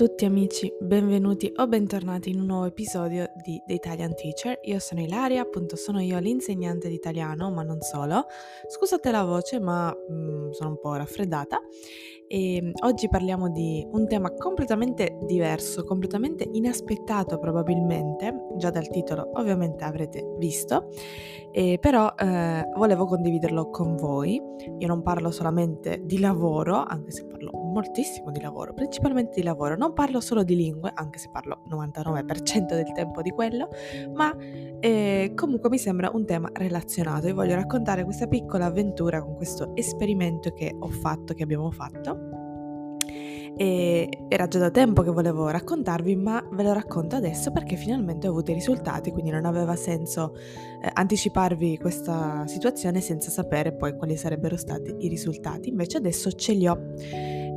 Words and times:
tutti 0.00 0.24
amici, 0.24 0.72
benvenuti 0.80 1.52
o 1.56 1.66
bentornati 1.66 2.30
in 2.30 2.40
un 2.40 2.46
nuovo 2.46 2.64
episodio 2.64 3.30
di 3.44 3.62
The 3.66 3.74
Italian 3.74 4.14
Teacher. 4.14 4.58
Io 4.62 4.78
sono 4.78 5.02
Ilaria, 5.02 5.42
appunto 5.42 5.76
sono 5.76 6.00
io 6.00 6.18
l'insegnante 6.18 6.88
di 6.88 6.94
italiano, 6.94 7.50
ma 7.50 7.62
non 7.62 7.82
solo. 7.82 8.24
Scusate 8.66 9.10
la 9.10 9.24
voce, 9.24 9.60
ma 9.60 9.94
mm, 9.94 10.52
sono 10.52 10.70
un 10.70 10.78
po' 10.78 10.94
raffreddata. 10.94 11.60
E 12.26 12.62
mm, 12.62 12.70
oggi 12.84 13.10
parliamo 13.10 13.50
di 13.50 13.86
un 13.90 14.08
tema 14.08 14.32
completamente 14.32 15.18
diverso, 15.26 15.84
completamente 15.84 16.48
inaspettato 16.50 17.38
probabilmente, 17.38 18.46
già 18.56 18.70
dal 18.70 18.88
titolo 18.88 19.32
ovviamente 19.34 19.84
avrete 19.84 20.24
visto, 20.38 20.88
e 21.52 21.76
però 21.78 22.14
eh, 22.16 22.66
volevo 22.74 23.04
condividerlo 23.04 23.68
con 23.68 23.96
voi. 23.96 24.40
Io 24.78 24.86
non 24.86 25.02
parlo 25.02 25.30
solamente 25.30 26.00
di 26.04 26.18
lavoro, 26.20 26.84
anche 26.84 27.10
se 27.10 27.26
parlo 27.26 27.50
moltissimo 27.70 28.30
di 28.30 28.40
lavoro, 28.40 28.74
principalmente 28.74 29.32
di 29.36 29.42
lavoro. 29.42 29.76
Non 29.76 29.92
parlo 29.92 30.20
solo 30.20 30.42
di 30.42 30.56
lingue, 30.56 30.90
anche 30.94 31.18
se 31.18 31.28
parlo 31.30 31.62
99% 31.68 32.66
del 32.66 32.92
tempo 32.92 33.22
di 33.22 33.30
quello, 33.30 33.68
ma 34.14 34.34
eh, 34.80 35.32
comunque 35.34 35.68
mi 35.70 35.78
sembra 35.78 36.10
un 36.12 36.24
tema 36.26 36.50
relazionato 36.52 37.26
e 37.26 37.32
voglio 37.32 37.54
raccontare 37.54 38.04
questa 38.04 38.26
piccola 38.26 38.66
avventura 38.66 39.22
con 39.22 39.36
questo 39.36 39.74
esperimento 39.74 40.52
che 40.52 40.74
ho 40.78 40.88
fatto, 40.88 41.34
che 41.34 41.42
abbiamo 41.42 41.70
fatto. 41.70 42.38
E 43.56 44.08
era 44.28 44.48
già 44.48 44.58
da 44.58 44.70
tempo 44.70 45.02
che 45.02 45.10
volevo 45.10 45.48
raccontarvi, 45.48 46.16
ma 46.16 46.42
ve 46.52 46.62
lo 46.62 46.72
racconto 46.72 47.16
adesso 47.16 47.50
perché 47.50 47.76
finalmente 47.76 48.26
ho 48.26 48.30
avuto 48.30 48.52
i 48.52 48.54
risultati, 48.54 49.10
quindi 49.10 49.30
non 49.30 49.44
aveva 49.44 49.76
senso 49.76 50.34
eh, 50.34 50.90
anticiparvi 50.90 51.76
questa 51.76 52.46
situazione 52.46 53.02
senza 53.02 53.30
sapere 53.30 53.74
poi 53.74 53.96
quali 53.96 54.16
sarebbero 54.16 54.56
stati 54.56 54.94
i 55.00 55.08
risultati. 55.08 55.68
Invece 55.68 55.98
adesso 55.98 56.32
ce 56.32 56.52
li 56.54 56.66
ho 56.66 56.78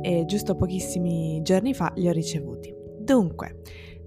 e 0.04 0.26
giusto 0.26 0.54
pochissimi 0.54 1.40
giorni 1.42 1.72
fa 1.72 1.90
li 1.96 2.06
ho 2.08 2.12
ricevuti. 2.12 2.72
Dunque, 2.98 3.60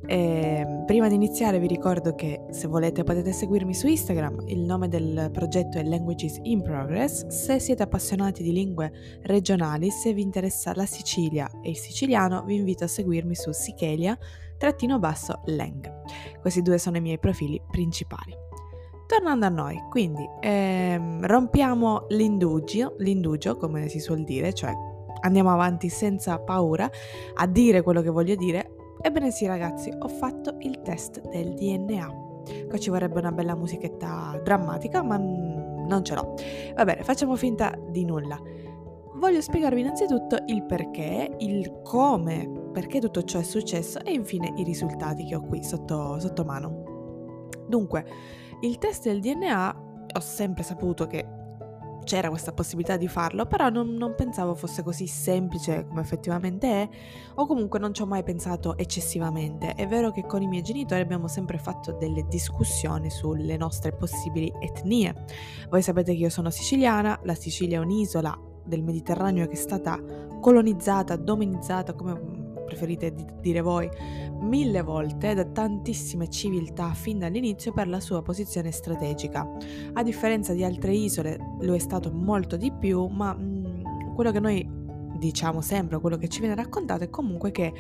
eh, 0.06 0.84
prima 0.86 1.08
di 1.08 1.16
iniziare 1.16 1.58
vi 1.58 1.66
ricordo 1.66 2.14
che 2.14 2.46
se 2.52 2.68
volete 2.68 3.04
potete 3.04 3.32
seguirmi 3.32 3.74
su 3.74 3.88
Instagram, 3.88 4.44
il 4.46 4.60
nome 4.60 4.90
del 4.90 5.30
progetto 5.34 5.80
è 5.80 5.84
Languages 5.84 6.38
in 6.44 6.62
Progress, 6.62 7.26
se 7.28 7.60
siete 7.60 7.82
appassionati 7.82 8.44
di 8.44 8.52
lingue 8.52 8.92
regionali, 9.24 9.90
se 9.90 10.14
vi 10.14 10.22
interessa 10.22 10.72
la 10.76 10.86
Sicilia 10.86 11.50
e 11.64 11.72
il 11.72 11.78
siciliano 11.78 12.44
vi 12.44 12.56
invito 12.56 12.84
a 12.84 12.88
seguirmi 12.88 13.34
su 13.34 13.52
Sichelia 13.52 14.16
trattino 14.58 15.00
basso 15.00 15.42
Lang. 15.46 15.92
Questi 16.40 16.62
due 16.62 16.78
sono 16.78 16.98
i 16.98 17.02
miei 17.02 17.18
profili 17.18 17.60
principali. 17.72 18.34
Tornando 19.08 19.46
a 19.46 19.50
noi, 19.50 19.82
quindi 19.90 20.28
ehm, 20.42 21.26
rompiamo 21.26 22.06
l'indugio, 22.10 22.96
l'indugio 23.00 23.56
come 23.56 23.88
si 23.88 24.00
suol 24.00 24.24
dire, 24.24 24.54
cioè 24.54 24.74
andiamo 25.22 25.52
avanti 25.52 25.90
senza 25.90 26.40
paura 26.40 26.90
a 27.36 27.46
dire 27.48 27.82
quello 27.82 28.02
che 28.02 28.10
voglio 28.10 28.36
dire. 28.36 28.76
Ebbene 29.02 29.32
sì 29.32 29.46
ragazzi, 29.46 29.92
ho 29.98 30.08
fatto 30.08 30.56
il 30.60 30.82
test 30.82 31.22
del 31.30 31.54
DNA. 31.54 32.26
Qua 32.68 32.78
ci 32.78 32.90
vorrebbe 32.90 33.20
una 33.20 33.32
bella 33.32 33.56
musichetta 33.56 34.40
drammatica, 34.44 35.04
ma 35.04 35.18
non 35.18 36.02
ce 36.04 36.16
l'ho. 36.16 36.34
Va 36.76 36.84
bene, 36.84 37.04
facciamo 37.04 37.36
finta 37.36 37.78
di 37.90 38.06
nulla. 38.06 38.40
Voglio 39.16 39.42
spiegarvi 39.42 39.82
innanzitutto 39.82 40.38
il 40.46 40.64
perché, 40.66 41.36
il 41.40 41.82
come, 41.82 42.70
perché 42.72 43.00
tutto 43.00 43.24
ciò 43.24 43.40
è 43.40 43.44
successo 43.44 44.00
e 44.04 44.12
infine 44.12 44.54
i 44.58 44.64
risultati 44.64 45.26
che 45.26 45.36
ho 45.36 45.42
qui 45.42 45.64
sotto, 45.64 46.20
sotto 46.20 46.44
mano. 46.44 47.48
Dunque, 47.68 48.06
il 48.62 48.78
test 48.78 49.06
del 49.06 49.20
DNA 49.20 49.86
ho 50.16 50.20
sempre 50.20 50.64
saputo 50.64 51.08
che 51.08 51.26
c'era 52.08 52.30
questa 52.30 52.54
possibilità 52.54 52.96
di 52.96 53.10
farlo, 53.10 53.46
però 53.46 53.68
non, 53.70 53.90
non, 53.94 54.16
pensavo 54.16 54.56
fosse 54.56 54.82
così 54.82 55.06
semplice 55.08 55.86
come 55.86 56.00
effettivamente 56.00 56.68
è, 56.68 56.90
o 57.36 57.46
comunque 57.46 57.80
non 57.80 57.94
ci 57.94 58.02
ho 58.02 58.06
mai 58.06 58.24
pensato 58.24 58.78
eccessivamente. 58.78 59.74
È 59.76 59.86
vero 59.88 60.12
che 60.12 60.26
con 60.26 60.42
i 60.42 60.48
miei 60.48 60.64
genitori 60.64 61.02
abbiamo 61.02 61.28
sempre 61.28 61.58
fatto 61.58 61.92
delle 61.92 62.26
discussioni 62.28 63.10
sulle 63.10 63.58
nostre 63.58 63.92
possibili 63.92 64.52
etnie. 64.62 65.26
Voi 65.70 65.82
sapete 65.82 66.14
che 66.14 66.20
io 66.20 66.30
sono 66.30 66.50
siciliana, 66.50 67.20
la 67.24 67.36
Sicilia 67.36 67.80
è 67.80 67.82
un'isola 67.82 68.36
del 68.64 68.84
Mediterraneo 68.84 69.46
che 69.46 69.54
è 69.54 69.56
stata 69.56 70.00
colonizzata, 70.40 71.18
dominizzata, 71.18 71.94
come 71.94 72.47
preferite 72.68 73.14
dire 73.42 73.62
voi, 73.62 73.90
mille 74.42 74.82
volte 74.82 75.34
da 75.34 75.46
tantissime 75.46 76.30
civiltà 76.30 76.94
fin 76.94 77.18
dall'inizio 77.18 77.74
per 77.74 77.88
la 77.88 78.00
sua 78.00 78.22
posizione 78.22 78.72
strategica. 78.72 79.50
A 79.94 80.04
differenza 80.04 80.54
di 80.54 80.64
altre 80.64 80.94
isole 80.94 81.38
lo 81.62 81.74
è 81.74 81.80
stato 81.80 82.12
molto 82.12 82.58
di 82.58 82.72
più, 82.72 83.08
ma 83.08 83.34
mh, 83.34 83.42
mm, 83.42 84.14
quello 84.14 84.32
che 84.32 84.40
noi 84.40 84.78
diciamo 85.18 85.62
sempre, 85.62 86.00
quello 86.00 86.18
che 86.18 86.28
ci 86.28 86.40
viene 86.40 86.56
raccontato 86.56 87.04
è 87.04 87.10
comunque 87.10 87.52
che 87.52 87.74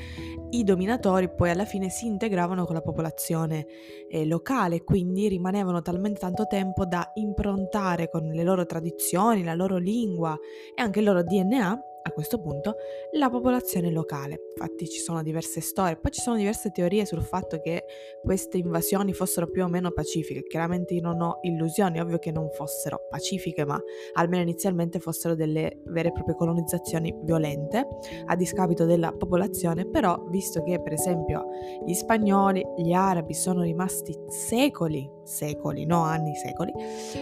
i 0.49 0.63
dominatori 0.63 1.29
poi 1.33 1.49
alla 1.49 1.65
fine 1.65 1.89
si 1.89 2.05
integravano 2.05 2.65
con 2.65 2.75
la 2.75 2.81
popolazione 2.81 3.65
eh, 4.09 4.25
locale, 4.25 4.83
quindi 4.83 5.27
rimanevano 5.27 5.81
talmente 5.81 6.19
tanto 6.19 6.47
tempo 6.47 6.85
da 6.85 7.11
improntare 7.15 8.09
con 8.09 8.23
le 8.23 8.43
loro 8.43 8.65
tradizioni, 8.65 9.43
la 9.43 9.53
loro 9.53 9.77
lingua 9.77 10.37
e 10.75 10.81
anche 10.81 10.99
il 10.99 11.05
loro 11.05 11.23
DNA 11.23 11.81
a 12.07 12.11
questo 12.11 12.39
punto 12.39 12.75
la 13.13 13.29
popolazione 13.29 13.91
locale. 13.91 14.41
Infatti 14.57 14.87
ci 14.87 14.99
sono 14.99 15.21
diverse 15.21 15.61
storie, 15.61 15.97
poi 15.97 16.11
ci 16.11 16.21
sono 16.21 16.35
diverse 16.37 16.71
teorie 16.71 17.05
sul 17.05 17.21
fatto 17.21 17.59
che 17.59 17.83
queste 18.21 18.57
invasioni 18.57 19.13
fossero 19.13 19.49
più 19.49 19.63
o 19.63 19.67
meno 19.67 19.91
pacifiche. 19.91 20.43
Chiaramente 20.43 20.93
io 20.93 21.01
non 21.01 21.21
ho 21.21 21.39
illusioni, 21.41 21.99
ovvio 21.99 22.17
che 22.17 22.31
non 22.31 22.49
fossero 22.51 23.07
pacifiche, 23.09 23.65
ma 23.65 23.79
almeno 24.13 24.43
inizialmente 24.43 24.99
fossero 24.99 25.35
delle 25.35 25.81
vere 25.85 26.09
e 26.09 26.11
proprie 26.11 26.35
colonizzazioni 26.35 27.13
violente 27.23 27.85
a 28.25 28.35
discapito 28.35 28.85
della 28.85 29.11
popolazione, 29.11 29.87
però 29.87 30.23
visto 30.29 30.63
che 30.63 30.81
per 30.81 30.93
esempio 30.93 31.45
gli 31.85 31.93
spagnoli, 31.93 32.63
gli 32.77 32.93
arabi 32.93 33.33
sono 33.33 33.61
rimasti 33.61 34.15
secoli, 34.27 35.16
secoli, 35.27 35.85
no 35.85 36.01
anni, 36.01 36.35
secoli, 36.35 36.71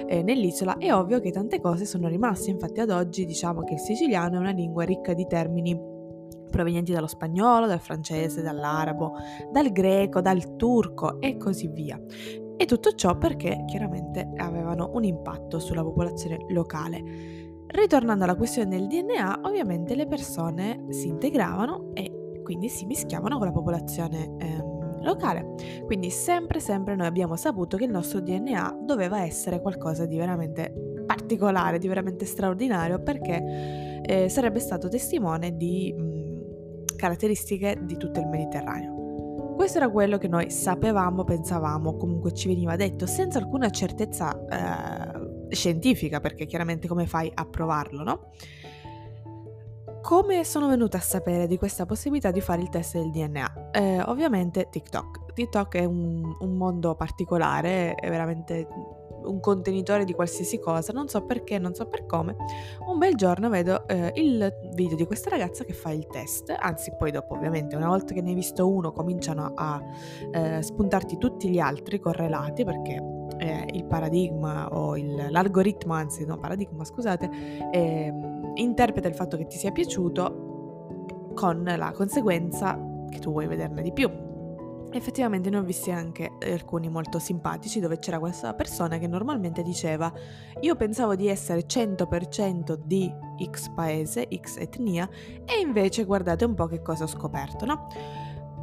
eh, 0.08 0.24
nell'isola, 0.24 0.78
è 0.78 0.94
ovvio 0.94 1.20
che 1.20 1.32
tante 1.32 1.60
cose 1.60 1.86
sono 1.86 2.08
rimaste, 2.08 2.52
infatti 2.52 2.80
ad 2.80 2.92
oggi 2.92 3.26
diciamo 3.26 3.64
che 3.64 3.74
il 3.74 3.80
siciliano 3.80 4.36
è 4.36 4.40
una 4.40 4.52
lingua 4.52 4.84
ricca 4.84 5.14
di 5.14 5.26
termini 5.28 5.94
provenienti 6.50 6.94
dallo 6.94 7.08
spagnolo, 7.08 7.68
dal 7.68 7.82
francese, 7.82 8.42
dall'arabo, 8.42 9.14
dal 9.52 9.72
greco, 9.72 10.22
dal 10.22 10.56
turco 10.56 11.20
e 11.20 11.36
così 11.38 11.68
via. 11.68 12.00
E 12.58 12.66
tutto 12.66 12.94
ciò 12.94 13.18
perché 13.18 13.66
chiaramente 13.68 14.32
avevano 14.38 14.92
un 14.94 15.04
impatto 15.04 15.60
sulla 15.60 15.84
popolazione 15.84 16.46
locale. 16.50 17.04
Ritornando 17.68 18.24
alla 18.24 18.36
questione 18.36 18.70
del 18.70 18.88
DNA, 18.88 19.42
ovviamente 19.44 19.96
le 19.96 20.08
persone 20.08 20.86
si 20.90 21.08
integravano 21.08 21.90
e 21.94 22.40
quindi 22.44 22.70
si 22.70 22.86
mischiavano 22.86 23.38
con 23.38 23.48
la 23.48 23.52
popolazione 23.52 24.36
ehm, 24.38 24.75
locale. 25.06 25.54
Quindi 25.86 26.10
sempre, 26.10 26.60
sempre 26.60 26.96
noi 26.96 27.08
abbiamo 27.08 27.36
saputo 27.36 27.78
che 27.78 27.86
il 27.86 27.92
nostro 27.92 28.20
DNA 28.20 28.80
doveva 28.82 29.22
essere 29.22 29.62
qualcosa 29.62 30.06
di 30.06 30.18
veramente 30.18 30.74
particolare, 31.06 31.78
di 31.78 31.88
veramente 31.88 32.26
straordinario, 32.26 33.02
perché 33.02 34.02
eh, 34.04 34.30
sarebbe 34.30 34.60
stato 34.60 34.90
testimone 34.90 35.56
di 35.56 35.94
mh, 35.94 36.96
caratteristiche 36.96 37.78
di 37.82 37.98
tutto 37.98 38.20
il 38.20 38.28
Mediterraneo. 38.28 38.94
Questo 39.56 39.78
era 39.78 39.90
quello 39.90 40.18
che 40.18 40.28
noi 40.28 40.52
sapevamo, 40.52 41.24
pensavamo, 41.24 41.96
comunque 41.96 42.34
ci 42.34 42.50
veniva 42.50 42.76
detto 42.76 43.06
senza 43.06 43.40
alcuna 43.40 43.70
certezza 43.70 44.38
eh, 44.48 45.54
scientifica, 45.56 46.20
perché 46.20 46.46
chiaramente 46.46 46.90
come 46.90 47.06
fai 47.06 47.32
a 47.34 47.46
provarlo, 47.46 48.04
no? 48.04 48.32
Come 50.06 50.44
sono 50.44 50.68
venuta 50.68 50.98
a 50.98 51.02
sapere 51.02 51.48
di 51.48 51.58
questa 51.58 51.88
possibilità 51.88 52.30
di 52.30 52.40
fare 52.40 52.62
il 52.62 52.70
test 52.70 52.94
del 52.94 53.10
DNA? 53.10 53.72
Eh, 53.72 54.02
ovviamente 54.02 54.70
TikTok. 54.70 55.34
TikTok 55.34 55.78
è 55.78 55.86
un, 55.86 56.24
un 56.42 56.56
mondo 56.56 56.94
particolare, 56.94 57.96
è 57.96 58.08
veramente 58.08 58.68
un 59.24 59.40
contenitore 59.40 60.06
di 60.06 60.14
qualsiasi 60.14 60.60
cosa, 60.60 60.94
non 60.94 61.08
so 61.08 61.26
perché, 61.26 61.58
non 61.58 61.74
so 61.74 61.88
per 61.88 62.06
come, 62.06 62.36
un 62.86 63.00
bel 63.00 63.16
giorno 63.16 63.50
vedo 63.50 63.88
eh, 63.88 64.12
il 64.18 64.48
video 64.76 64.96
di 64.96 65.08
questa 65.08 65.32
ragazza 65.32 65.64
che 65.64 65.74
fa 65.74 65.90
il 65.90 66.06
test, 66.06 66.54
anzi 66.56 66.94
poi 66.96 67.10
dopo 67.10 67.34
ovviamente 67.34 67.76
una 67.76 67.88
volta 67.88 68.14
che 68.14 68.22
ne 68.22 68.30
hai 68.30 68.36
visto 68.36 68.70
uno 68.70 68.92
cominciano 68.92 69.54
a 69.56 69.82
eh, 70.32 70.62
spuntarti 70.62 71.18
tutti 71.18 71.50
gli 71.50 71.58
altri 71.58 71.98
correlati 71.98 72.64
perché 72.64 73.15
eh, 73.38 73.66
il 73.74 73.86
paradigma 73.86 74.70
o 74.74 74.98
il, 74.98 75.28
l'algoritmo, 75.30 75.94
anzi 75.94 76.26
no 76.26 76.38
paradigma 76.38 76.84
scusate, 76.84 77.30
ehm, 77.72 78.54
interpreta 78.56 79.08
il 79.08 79.16
fatto 79.16 79.38
che 79.38 79.48
ti 79.48 79.58
sia 79.58 79.72
piaciuto 79.72 81.32
con 81.34 81.64
la 81.64 81.92
conseguenza 81.92 82.80
che 83.10 83.20
tu 83.20 83.32
vuoi 83.32 83.48
vederne 83.48 83.82
di 83.82 83.92
più. 83.92 84.10
Effettivamente 84.92 85.50
ne 85.50 85.58
ho 85.58 85.62
visti 85.62 85.92
anche 85.92 86.38
alcuni 86.40 86.88
molto 86.88 87.20
simpatici 87.20 87.82
dove 87.82 88.00
c'era 88.00 88.18
questa 88.18 88.54
persona 88.54 88.98
che 88.98 89.08
normalmente 89.08 89.62
diceva 89.62 90.12
io 90.62 90.76
pensavo 90.76 91.16
di 91.16 91.28
essere 91.28 91.66
100% 91.66 92.80
di 92.82 93.12
X 93.44 93.70
paese, 93.76 94.26
X 94.34 94.58
etnia 94.58 95.10
e 95.44 95.60
invece 95.62 96.06
guardate 96.06 96.46
un 96.46 96.54
po' 96.54 96.68
che 96.68 96.82
cosa 96.82 97.04
ho 97.04 97.08
scoperto, 97.08 97.66
no? 97.66 97.88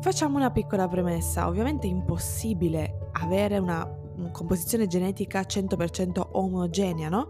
Facciamo 0.00 0.38
una 0.38 0.50
piccola 0.50 0.88
premessa, 0.88 1.46
ovviamente 1.46 1.86
è 1.86 1.90
impossibile 1.90 3.10
avere 3.12 3.58
una 3.58 3.86
composizione 4.30 4.86
genetica 4.86 5.40
100% 5.40 6.28
omogenea, 6.32 7.08
no? 7.08 7.28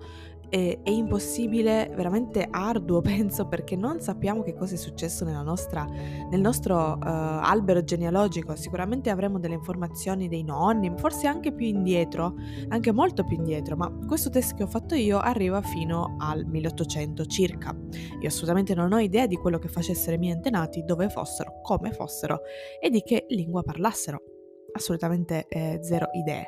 è, 0.52 0.78
impossibile, 0.90 1.90
veramente 1.94 2.46
arduo 2.50 3.00
penso, 3.00 3.48
perché 3.48 3.74
non 3.74 4.00
sappiamo 4.00 4.42
che 4.42 4.54
cosa 4.54 4.74
è 4.74 4.76
successo 4.76 5.24
nostra, 5.24 5.86
nel 5.86 6.40
nostro 6.40 6.76
uh, 6.76 6.98
albero 7.00 7.82
genealogico. 7.82 8.54
Sicuramente 8.54 9.08
avremo 9.08 9.38
delle 9.38 9.54
informazioni 9.54 10.28
dei 10.28 10.42
nonni, 10.42 10.92
forse 10.96 11.26
anche 11.26 11.52
più 11.54 11.64
indietro, 11.64 12.34
anche 12.68 12.92
molto 12.92 13.24
più 13.24 13.36
indietro, 13.36 13.76
ma 13.76 13.90
questo 14.06 14.28
test 14.28 14.54
che 14.54 14.64
ho 14.64 14.66
fatto 14.66 14.94
io 14.94 15.18
arriva 15.18 15.62
fino 15.62 16.16
al 16.18 16.44
1800 16.44 17.24
circa. 17.24 17.74
Io 18.20 18.28
assolutamente 18.28 18.74
non 18.74 18.92
ho 18.92 18.98
idea 18.98 19.26
di 19.26 19.36
quello 19.36 19.58
che 19.58 19.68
facessero 19.68 20.16
i 20.16 20.18
miei 20.18 20.34
antenati, 20.34 20.84
dove 20.84 21.08
fossero, 21.08 21.60
come 21.62 21.92
fossero 21.92 22.40
e 22.78 22.90
di 22.90 23.00
che 23.00 23.24
lingua 23.30 23.62
parlassero 23.62 24.31
assolutamente 24.72 25.46
eh, 25.48 25.78
zero 25.82 26.08
idee. 26.12 26.46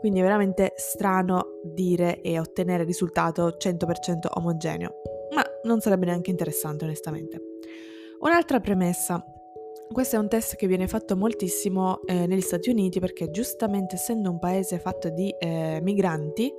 Quindi 0.00 0.20
è 0.20 0.22
veramente 0.22 0.72
strano 0.76 1.60
dire 1.62 2.20
e 2.20 2.38
ottenere 2.38 2.84
risultato 2.84 3.56
100% 3.58 4.26
omogeneo, 4.34 4.94
ma 5.34 5.42
non 5.64 5.80
sarebbe 5.80 6.06
neanche 6.06 6.30
interessante 6.30 6.84
onestamente. 6.84 7.40
Un'altra 8.20 8.60
premessa. 8.60 9.24
Questo 9.90 10.16
è 10.16 10.18
un 10.18 10.28
test 10.28 10.56
che 10.56 10.66
viene 10.66 10.86
fatto 10.86 11.16
moltissimo 11.16 12.04
eh, 12.04 12.26
negli 12.26 12.42
Stati 12.42 12.68
Uniti 12.68 13.00
perché 13.00 13.30
giustamente 13.30 13.94
essendo 13.94 14.28
un 14.30 14.38
paese 14.38 14.78
fatto 14.78 15.08
di 15.08 15.34
eh, 15.38 15.80
migranti, 15.82 16.52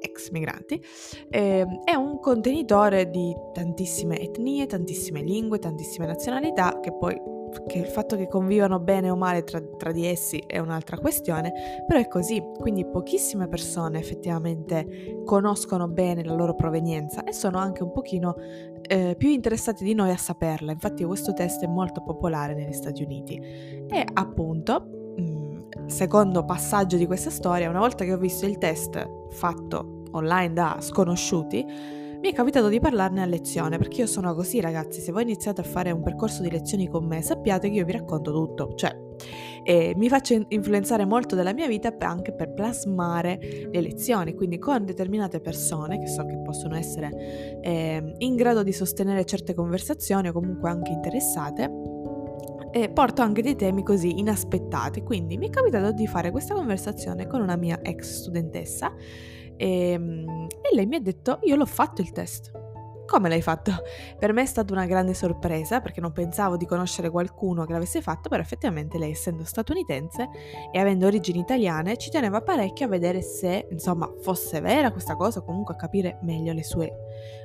ex 0.00 0.30
migranti, 0.30 0.80
eh, 1.28 1.66
è 1.82 1.94
un 1.94 2.20
contenitore 2.20 3.10
di 3.10 3.34
tantissime 3.52 4.20
etnie, 4.20 4.66
tantissime 4.66 5.22
lingue, 5.22 5.58
tantissime 5.58 6.06
nazionalità 6.06 6.78
che 6.80 6.92
poi 6.92 7.20
che 7.66 7.78
il 7.78 7.86
fatto 7.86 8.16
che 8.16 8.28
convivano 8.28 8.78
bene 8.78 9.10
o 9.10 9.16
male 9.16 9.44
tra, 9.44 9.60
tra, 9.76 9.92
di 9.92 10.06
essi 10.06 10.42
è 10.46 10.58
un'altra 10.58 10.98
questione, 10.98 11.52
però 11.86 11.98
è 11.98 12.08
così, 12.08 12.42
quindi 12.58 12.86
pochissime 12.86 13.48
persone 13.48 13.98
effettivamente 13.98 15.22
conoscono 15.24 15.88
bene 15.88 16.24
la 16.24 16.34
loro 16.34 16.54
provenienza 16.54 17.24
e 17.24 17.32
sono 17.32 17.58
anche 17.58 17.82
un 17.82 17.92
pochino 17.92 18.36
eh, 18.82 19.14
più 19.16 19.28
interessati 19.30 19.84
di 19.84 19.94
noi 19.94 20.10
a 20.10 20.16
saperla, 20.16 20.72
infatti 20.72 21.04
questo 21.04 21.32
test 21.32 21.62
è 21.62 21.66
molto 21.66 22.02
popolare 22.02 22.54
negli 22.54 22.72
Stati 22.72 23.02
Uniti. 23.02 23.36
E 23.36 24.06
appunto, 24.12 25.14
mm, 25.20 25.86
secondo 25.86 26.44
passaggio 26.44 26.96
di 26.96 27.06
questa 27.06 27.30
storia, 27.30 27.68
una 27.68 27.80
volta 27.80 28.04
che 28.04 28.12
ho 28.12 28.18
visto 28.18 28.46
il 28.46 28.58
test 28.58 29.30
fatto 29.30 30.02
online 30.12 30.52
da 30.52 30.76
sconosciuti, 30.80 31.64
mi 32.20 32.30
è 32.30 32.32
capitato 32.32 32.68
di 32.68 32.80
parlarne 32.80 33.22
a 33.22 33.26
lezione, 33.26 33.78
perché 33.78 34.00
io 34.00 34.06
sono 34.06 34.34
così 34.34 34.60
ragazzi, 34.60 35.00
se 35.00 35.12
voi 35.12 35.22
iniziate 35.22 35.60
a 35.60 35.64
fare 35.64 35.90
un 35.92 36.02
percorso 36.02 36.42
di 36.42 36.50
lezioni 36.50 36.88
con 36.88 37.06
me, 37.06 37.22
sappiate 37.22 37.68
che 37.68 37.76
io 37.76 37.84
vi 37.84 37.92
racconto 37.92 38.32
tutto, 38.32 38.74
cioè 38.74 38.96
eh, 39.62 39.94
mi 39.96 40.08
faccio 40.08 40.44
influenzare 40.48 41.04
molto 41.04 41.34
dalla 41.36 41.52
mia 41.52 41.68
vita 41.68 41.94
anche 41.98 42.32
per 42.32 42.52
plasmare 42.54 43.38
le 43.70 43.80
lezioni, 43.80 44.34
quindi 44.34 44.58
con 44.58 44.84
determinate 44.84 45.40
persone 45.40 45.98
che 45.98 46.08
so 46.08 46.24
che 46.24 46.38
possono 46.38 46.76
essere 46.76 47.60
eh, 47.60 48.14
in 48.18 48.34
grado 48.34 48.62
di 48.62 48.72
sostenere 48.72 49.24
certe 49.24 49.54
conversazioni 49.54 50.28
o 50.28 50.32
comunque 50.32 50.70
anche 50.70 50.90
interessate, 50.90 51.70
e 52.70 52.90
porto 52.90 53.22
anche 53.22 53.42
dei 53.42 53.56
temi 53.56 53.82
così 53.82 54.18
inaspettati. 54.18 55.02
Quindi 55.02 55.38
mi 55.38 55.48
è 55.48 55.50
capitato 55.50 55.92
di 55.92 56.06
fare 56.06 56.30
questa 56.30 56.54
conversazione 56.54 57.26
con 57.26 57.40
una 57.40 57.56
mia 57.56 57.80
ex 57.80 58.20
studentessa 58.20 58.92
e, 59.58 59.90
ehm, 59.90 60.46
e 60.62 60.74
lei 60.74 60.86
mi 60.86 60.96
ha 60.96 61.00
detto, 61.00 61.40
io 61.42 61.56
l'ho 61.56 61.66
fatto 61.66 62.00
il 62.00 62.12
test. 62.12 62.50
Come 63.08 63.30
l'hai 63.30 63.40
fatto? 63.40 63.72
Per 64.18 64.34
me 64.34 64.42
è 64.42 64.46
stata 64.46 64.70
una 64.74 64.84
grande 64.84 65.14
sorpresa 65.14 65.80
perché 65.80 65.98
non 65.98 66.12
pensavo 66.12 66.58
di 66.58 66.66
conoscere 66.66 67.08
qualcuno 67.08 67.64
che 67.64 67.72
l'avesse 67.72 68.02
fatto, 68.02 68.28
però 68.28 68.42
effettivamente 68.42 68.98
lei 68.98 69.12
essendo 69.12 69.44
statunitense 69.44 70.28
e 70.70 70.78
avendo 70.78 71.06
origini 71.06 71.38
italiane 71.38 71.96
ci 71.96 72.10
teneva 72.10 72.42
parecchio 72.42 72.84
a 72.84 72.90
vedere 72.90 73.22
se 73.22 73.66
insomma 73.70 74.12
fosse 74.20 74.60
vera 74.60 74.92
questa 74.92 75.16
cosa 75.16 75.38
o 75.38 75.42
comunque 75.42 75.72
a 75.72 75.78
capire 75.78 76.18
meglio 76.20 76.52
le 76.52 76.62
sue 76.62 76.92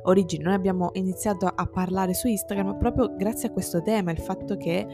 origini. 0.04 0.44
Noi 0.44 0.54
abbiamo 0.54 0.90
iniziato 0.96 1.46
a 1.46 1.66
parlare 1.66 2.14
su 2.14 2.28
Instagram 2.28 2.78
proprio 2.78 3.16
grazie 3.16 3.48
a 3.48 3.52
questo 3.54 3.82
tema, 3.82 4.12
il 4.12 4.20
fatto 4.20 4.58
che 4.58 4.86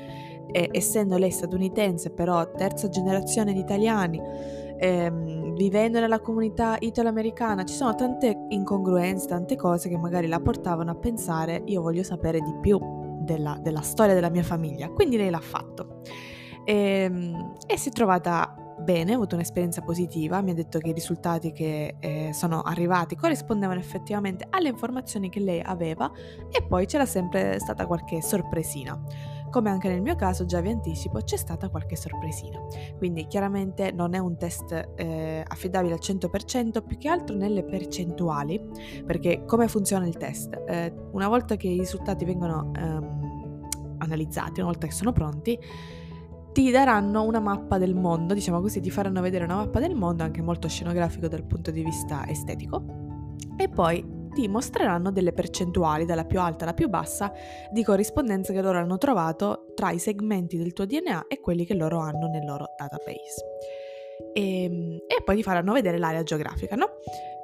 eh, 0.52 0.70
essendo 0.72 1.18
lei 1.18 1.32
statunitense 1.32 2.12
però 2.12 2.48
terza 2.52 2.90
generazione 2.90 3.54
di 3.54 3.60
italiani, 3.60 4.22
ehm, 4.80 5.56
vivendo 5.56 6.00
nella 6.00 6.20
comunità 6.20 6.78
italo-americana 6.80 7.64
ci 7.66 7.74
sono 7.74 7.94
tante 7.96 8.46
incongruenze, 8.50 9.28
tante 9.28 9.56
cose 9.56 9.90
che 9.90 9.98
magari 9.98 10.28
la 10.28 10.40
portavano 10.40 10.92
a 10.92 10.96
pensare 10.96 11.62
io 11.66 11.82
voglio 11.82 12.04
sapere 12.04 12.40
di 12.40 12.56
più 12.62 12.80
della, 13.20 13.58
della 13.62 13.82
storia 13.82 14.14
della 14.14 14.30
mia 14.30 14.44
famiglia, 14.44 14.90
quindi 14.90 15.18
lei 15.18 15.30
l'ha 15.30 15.40
fatto. 15.40 16.02
E, 16.64 16.74
ehm, 16.74 17.54
e 17.68 17.78
si 17.78 17.90
è 17.90 17.92
trovata 17.92 18.56
bene, 18.80 19.12
ha 19.12 19.16
avuto 19.16 19.36
un'esperienza 19.36 19.82
positiva, 19.82 20.42
mi 20.42 20.52
ha 20.52 20.54
detto 20.54 20.80
che 20.80 20.90
i 20.90 20.94
risultati 20.94 21.52
che 21.52 21.96
eh, 22.00 22.30
sono 22.34 22.62
arrivati 22.62 23.16
corrispondevano 23.16 23.80
effettivamente 23.80 24.48
alle 24.50 24.70
informazioni 24.70 25.30
che 25.30 25.40
lei 25.40 25.62
aveva 25.62 26.10
e 26.50 26.64
poi 26.64 26.86
c'era 26.86 27.06
sempre 27.06 27.60
stata 27.60 27.86
qualche 27.86 28.22
sorpresina. 28.22 29.00
Come 29.50 29.70
anche 29.70 29.90
nel 29.90 30.02
mio 30.02 30.16
caso, 30.16 30.46
già 30.46 30.62
vi 30.62 30.70
anticipo, 30.70 31.20
c'è 31.20 31.38
stata 31.38 31.70
qualche 31.70 31.96
sorpresina. 31.96 32.60
Quindi 32.98 33.26
chiaramente 33.28 33.92
non 33.92 34.14
è 34.14 34.20
un 34.20 34.38
test 34.38 34.92
eh, 34.96 35.44
affidabile 35.48 35.94
al 35.94 36.00
100%, 36.02 36.84
più 36.86 36.98
che 36.98 37.08
altro 37.08 37.36
nelle 37.36 37.64
percentuali, 37.64 38.62
perché 39.06 39.44
come 39.46 39.68
funziona 39.68 40.08
il 40.08 40.18
test? 40.18 40.54
Eh, 40.68 40.94
una 41.12 41.28
volta 41.28 41.56
che 41.56 41.68
i 41.68 41.80
risultati 41.80 42.26
vengono 42.26 42.72
ehm, 42.76 43.68
analizzati, 43.98 44.60
una 44.60 44.70
volta 44.70 44.86
che 44.88 44.94
sono 44.94 45.12
pronti, 45.12 45.58
ti 46.52 46.72
daranno 46.72 47.24
una 47.24 47.40
mappa 47.40 47.78
del 47.78 47.96
mondo, 47.96 48.34
diciamo 48.34 48.60
così, 48.62 48.80
ti 48.82 48.90
faranno 48.92 49.22
vedere 49.22 49.46
una 49.46 49.56
mappa 49.56 49.80
del 49.80 49.96
mondo, 49.96 50.24
anche 50.24 50.42
molto 50.42 50.68
scenografico 50.68 51.28
dal 51.28 51.44
punto 51.44 51.72
di 51.72 51.84
vista 51.84 52.28
estetico, 52.28 52.84
e 53.58 53.70
poi 53.70 54.19
ti 54.34 54.48
mostreranno 54.48 55.12
delle 55.12 55.34
percentuali 55.34 56.06
dalla 56.06 56.26
più 56.26 56.40
alta 56.40 56.64
alla 56.64 56.74
più 56.74 56.88
bassa 56.90 57.32
di 57.72 57.84
corrispondenza 57.84 58.54
che 58.54 58.62
loro 58.62 58.78
hanno 58.78 58.98
trovato 58.98 59.66
tra 59.76 59.92
i 59.92 60.00
segmenti 60.00 60.58
del 60.58 60.74
tuo 60.74 60.86
DNA 60.86 61.26
e 61.28 61.40
quelli 61.40 61.66
che 61.66 61.74
loro 61.74 62.00
hanno 62.00 62.28
nel 62.28 62.46
loro 62.46 62.74
database. 62.78 63.44
E, 64.34 64.64
ehm, 64.64 64.98
e 65.08 65.24
poi 65.24 65.36
ti 65.36 65.44
faranno 65.44 65.74
vedere 65.74 65.98
l'area 65.98 66.24
geografica, 66.24 66.76
no? 66.76 66.88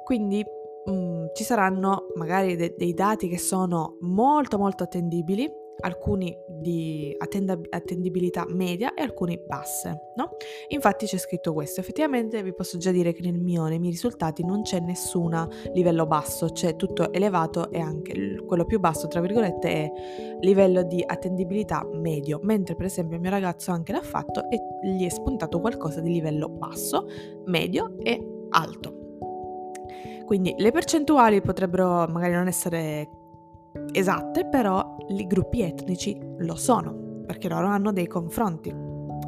Quindi 0.04 0.44
mh, 0.84 0.90
mm, 0.92 1.26
ci 1.34 1.44
saranno 1.44 2.06
magari 2.14 2.56
de- 2.56 2.74
dei 2.76 2.94
dati 2.94 3.28
che 3.28 3.38
sono 3.38 3.96
molto 4.00 4.58
molto 4.58 4.84
attendibili 4.84 5.64
alcuni 5.80 6.36
di 6.48 7.14
attendab- 7.18 7.66
attendibilità 7.70 8.46
media 8.48 8.94
e 8.94 9.02
alcuni 9.02 9.38
basse, 9.44 10.12
no? 10.16 10.36
Infatti 10.68 11.06
c'è 11.06 11.18
scritto 11.18 11.52
questo, 11.52 11.80
effettivamente 11.80 12.42
vi 12.42 12.54
posso 12.54 12.78
già 12.78 12.90
dire 12.90 13.12
che 13.12 13.22
nel 13.22 13.38
mio, 13.38 13.66
nei 13.66 13.78
miei 13.78 13.92
risultati 13.92 14.44
non 14.44 14.62
c'è 14.62 14.80
nessun 14.80 15.48
livello 15.72 16.06
basso, 16.06 16.46
c'è 16.46 16.76
tutto 16.76 17.12
elevato 17.12 17.70
e 17.70 17.80
anche 17.80 18.42
quello 18.46 18.64
più 18.64 18.78
basso, 18.78 19.08
tra 19.08 19.20
virgolette, 19.20 19.68
è 19.68 19.92
livello 20.40 20.82
di 20.82 21.02
attendibilità 21.04 21.86
medio, 21.92 22.40
mentre 22.42 22.74
per 22.74 22.86
esempio 22.86 23.16
il 23.16 23.22
mio 23.22 23.30
ragazzo 23.30 23.70
anche 23.70 23.92
l'ha 23.92 24.02
fatto 24.02 24.48
e 24.50 24.60
gli 24.82 25.04
è 25.04 25.10
spuntato 25.10 25.60
qualcosa 25.60 26.00
di 26.00 26.12
livello 26.12 26.48
basso, 26.48 27.06
medio 27.46 27.96
e 28.02 28.20
alto. 28.50 29.04
Quindi 30.24 30.54
le 30.58 30.72
percentuali 30.72 31.40
potrebbero 31.40 32.06
magari 32.08 32.32
non 32.32 32.48
essere 32.48 33.08
esatte, 33.92 34.46
però 34.46 34.96
i 35.08 35.26
gruppi 35.26 35.62
etnici 35.62 36.18
lo 36.38 36.54
sono, 36.54 37.22
perché 37.26 37.48
loro 37.48 37.66
hanno 37.66 37.92
dei 37.92 38.06
confronti, 38.06 38.70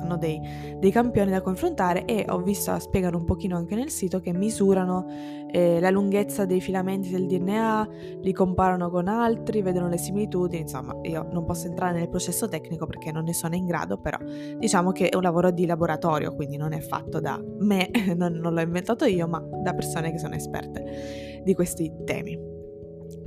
hanno 0.09 0.17
dei, 0.17 0.41
dei 0.79 0.91
campioni 0.91 1.31
da 1.31 1.41
confrontare 1.41 2.05
e 2.05 2.25
ho 2.29 2.41
visto, 2.41 2.77
spiegano 2.79 3.19
un 3.19 3.25
pochino 3.25 3.57
anche 3.57 3.75
nel 3.75 3.91
sito, 3.91 4.21
che 4.21 4.33
misurano 4.33 5.07
eh, 5.51 5.81
la 5.81 5.91
lunghezza 5.91 6.45
dei 6.45 6.61
filamenti 6.61 7.11
del 7.11 7.27
DNA, 7.27 7.89
li 8.23 8.33
comparano 8.33 8.91
con 8.91 9.09
altri, 9.09 9.63
vedono 9.63 9.89
le 9.89 9.99
similitudini, 9.99 10.63
insomma 10.63 10.97
io 11.03 11.29
non 11.31 11.45
posso 11.45 11.67
entrare 11.67 11.99
nel 11.99 12.09
processo 12.09 12.49
tecnico 12.49 12.87
perché 12.87 13.13
non 13.13 13.25
ne 13.25 13.35
sono 13.35 13.55
in 13.55 13.67
grado, 13.67 13.99
però 13.99 14.19
diciamo 14.59 14.93
che 14.93 15.09
è 15.09 15.17
un 15.17 15.23
lavoro 15.23 15.51
di 15.51 15.67
laboratorio, 15.67 16.35
quindi 16.35 16.57
non 16.57 16.73
è 16.73 16.81
fatto 16.81 17.21
da 17.21 17.41
me, 17.61 17.91
non, 18.17 18.35
non 18.35 18.55
l'ho 18.55 18.61
inventato 18.61 19.05
io, 19.05 19.27
ma 19.27 19.41
da 19.63 19.75
persone 19.75 20.11
che 20.11 20.19
sono 20.19 20.35
esperte 20.35 21.43
di 21.45 21.55
questi 21.55 21.93
temi. 22.05 22.58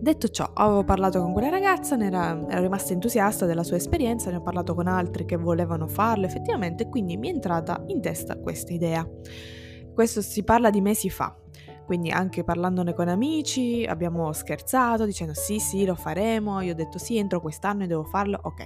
Detto 0.01 0.29
ciò, 0.29 0.49
avevo 0.55 0.83
parlato 0.83 1.21
con 1.21 1.31
quella 1.31 1.49
ragazza, 1.49 1.95
era, 1.95 2.31
ero 2.49 2.61
rimasta 2.61 2.91
entusiasta 2.91 3.45
della 3.45 3.61
sua 3.61 3.75
esperienza, 3.75 4.31
ne 4.31 4.37
ho 4.37 4.41
parlato 4.41 4.73
con 4.73 4.87
altri 4.87 5.25
che 5.25 5.35
volevano 5.35 5.85
farlo 5.85 6.25
effettivamente, 6.25 6.89
quindi 6.89 7.17
mi 7.17 7.27
è 7.27 7.33
entrata 7.33 7.83
in 7.85 8.01
testa 8.01 8.39
questa 8.39 8.73
idea. 8.73 9.07
Questo 9.93 10.21
si 10.21 10.43
parla 10.43 10.71
di 10.71 10.81
mesi 10.81 11.11
fa, 11.11 11.37
quindi 11.91 12.09
anche 12.09 12.45
parlandone 12.45 12.93
con 12.93 13.09
amici 13.09 13.83
abbiamo 13.85 14.31
scherzato 14.31 15.03
dicendo 15.03 15.33
sì 15.33 15.59
sì 15.59 15.83
lo 15.83 15.93
faremo, 15.93 16.61
io 16.61 16.71
ho 16.71 16.75
detto 16.75 16.97
sì 16.97 17.17
entro 17.17 17.41
quest'anno 17.41 17.83
e 17.83 17.87
devo 17.87 18.05
farlo, 18.05 18.39
ok. 18.41 18.63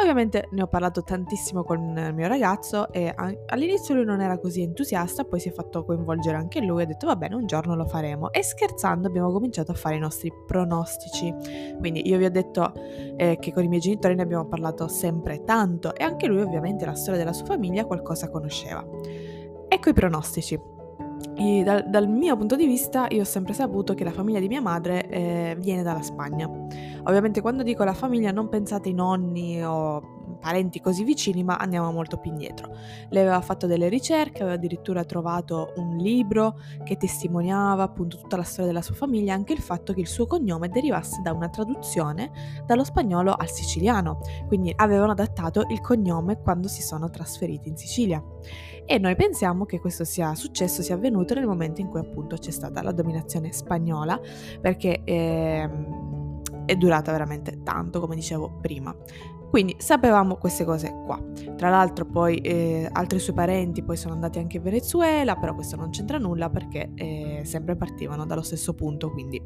Ovviamente 0.00 0.48
ne 0.50 0.62
ho 0.62 0.66
parlato 0.66 1.04
tantissimo 1.04 1.62
con 1.62 1.96
il 1.96 2.12
mio 2.12 2.26
ragazzo 2.26 2.90
e 2.90 3.14
all'inizio 3.14 3.94
lui 3.94 4.04
non 4.04 4.20
era 4.20 4.36
così 4.40 4.62
entusiasta, 4.62 5.22
poi 5.22 5.38
si 5.38 5.50
è 5.50 5.52
fatto 5.52 5.84
coinvolgere 5.84 6.36
anche 6.36 6.60
lui, 6.60 6.82
ha 6.82 6.86
detto 6.86 7.06
va 7.06 7.14
bene 7.14 7.36
un 7.36 7.46
giorno 7.46 7.76
lo 7.76 7.86
faremo 7.86 8.32
e 8.32 8.42
scherzando 8.42 9.06
abbiamo 9.06 9.30
cominciato 9.30 9.70
a 9.70 9.76
fare 9.76 9.94
i 9.94 10.00
nostri 10.00 10.32
pronostici. 10.44 11.32
Quindi 11.78 12.08
io 12.08 12.18
vi 12.18 12.24
ho 12.24 12.30
detto 12.32 12.72
eh, 13.16 13.36
che 13.38 13.52
con 13.52 13.62
i 13.62 13.68
miei 13.68 13.80
genitori 13.80 14.16
ne 14.16 14.22
abbiamo 14.22 14.46
parlato 14.46 14.88
sempre 14.88 15.44
tanto 15.44 15.94
e 15.94 16.02
anche 16.02 16.26
lui 16.26 16.40
ovviamente 16.40 16.84
la 16.84 16.96
storia 16.96 17.20
della 17.20 17.32
sua 17.32 17.46
famiglia 17.46 17.84
qualcosa 17.84 18.28
conosceva. 18.28 18.84
Ecco 19.68 19.88
i 19.88 19.92
pronostici. 19.92 20.75
E 21.38 21.62
dal, 21.62 21.88
dal, 21.88 22.08
mio 22.08 22.34
punto 22.36 22.56
di 22.56 22.66
vista 22.66 23.06
io 23.10 23.20
ho 23.20 23.24
sempre 23.24 23.52
saputo 23.52 23.92
che 23.92 24.04
la 24.04 24.10
famiglia 24.10 24.40
di 24.40 24.48
mia 24.48 24.62
madre 24.62 25.06
eh, 25.08 25.56
viene 25.58 25.82
dalla 25.82 26.02
Spagna. 26.02 26.48
Ovviamente 27.04 27.40
quando 27.42 27.62
dico 27.62 27.84
la 27.84 27.94
famiglia 27.94 28.32
non 28.32 28.48
pensate 28.48 28.88
ai 28.88 28.94
nonni 28.94 29.62
o 29.62 30.16
parenti 30.40 30.80
così 30.80 31.04
vicini, 31.04 31.42
ma 31.42 31.56
andiamo 31.56 31.90
molto 31.90 32.18
più 32.18 32.30
indietro. 32.30 32.70
Lei 33.10 33.22
aveva 33.22 33.40
fatto 33.40 33.66
delle 33.66 33.88
ricerche, 33.88 34.42
aveva 34.42 34.56
addirittura 34.56 35.04
trovato 35.04 35.72
un 35.76 35.96
libro 35.96 36.58
che 36.84 36.96
testimoniava 36.96 37.82
appunto 37.82 38.16
tutta 38.16 38.36
la 38.36 38.42
storia 38.42 38.66
della 38.66 38.82
sua 38.82 38.94
famiglia, 38.94 39.34
anche 39.34 39.52
il 39.52 39.60
fatto 39.60 39.92
che 39.92 40.00
il 40.00 40.06
suo 40.06 40.26
cognome 40.26 40.68
derivasse 40.68 41.20
da 41.22 41.32
una 41.32 41.48
traduzione 41.48 42.30
dallo 42.64 42.84
spagnolo 42.84 43.32
al 43.32 43.50
siciliano, 43.50 44.20
quindi 44.46 44.72
avevano 44.76 45.12
adattato 45.12 45.64
il 45.68 45.80
cognome 45.80 46.40
quando 46.40 46.68
si 46.68 46.82
sono 46.82 47.10
trasferiti 47.10 47.68
in 47.68 47.76
Sicilia. 47.76 48.22
E 48.86 48.98
noi 48.98 49.16
pensiamo 49.16 49.66
che 49.66 49.80
questo 49.80 50.04
sia 50.04 50.34
successo, 50.36 50.80
sia 50.80 50.94
avvenuto 50.94 51.34
nel 51.34 51.46
momento 51.46 51.80
in 51.80 51.88
cui 51.88 51.98
appunto 51.98 52.36
c'è 52.36 52.52
stata 52.52 52.82
la 52.82 52.92
dominazione 52.92 53.52
spagnola, 53.52 54.18
perché 54.60 55.02
eh, 55.02 55.68
è 56.64 56.74
durata 56.76 57.10
veramente 57.10 57.62
tanto, 57.64 57.98
come 57.98 58.14
dicevo 58.14 58.58
prima. 58.60 58.94
Quindi 59.50 59.76
sapevamo 59.78 60.36
queste 60.36 60.64
cose 60.64 60.92
qua. 61.04 61.20
Tra 61.56 61.70
l'altro 61.70 62.04
poi 62.04 62.38
eh, 62.38 62.88
altri 62.92 63.18
suoi 63.18 63.34
parenti 63.34 63.82
poi 63.82 63.96
sono 63.96 64.14
andati 64.14 64.38
anche 64.38 64.58
in 64.58 64.62
Venezuela, 64.62 65.36
però 65.36 65.54
questo 65.54 65.76
non 65.76 65.90
c'entra 65.90 66.18
nulla 66.18 66.50
perché 66.50 66.92
eh, 66.94 67.42
sempre 67.44 67.76
partivano 67.76 68.26
dallo 68.26 68.42
stesso 68.42 68.74
punto, 68.74 69.10
quindi 69.10 69.42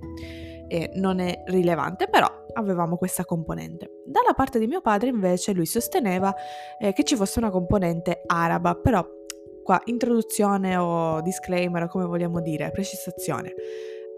eh, 0.68 0.90
non 0.94 1.18
è 1.18 1.44
rilevante, 1.46 2.08
però 2.08 2.26
avevamo 2.54 2.96
questa 2.96 3.24
componente. 3.24 4.02
Dalla 4.04 4.32
parte 4.34 4.58
di 4.58 4.66
mio 4.66 4.80
padre 4.80 5.10
invece 5.10 5.52
lui 5.52 5.66
sosteneva 5.66 6.34
eh, 6.78 6.92
che 6.92 7.04
ci 7.04 7.14
fosse 7.14 7.38
una 7.38 7.50
componente 7.50 8.22
araba, 8.26 8.74
però 8.74 9.06
qua 9.62 9.80
introduzione 9.84 10.76
o 10.76 11.20
disclaimer, 11.20 11.88
come 11.88 12.04
vogliamo 12.04 12.40
dire, 12.40 12.70
precisazione. 12.70 13.54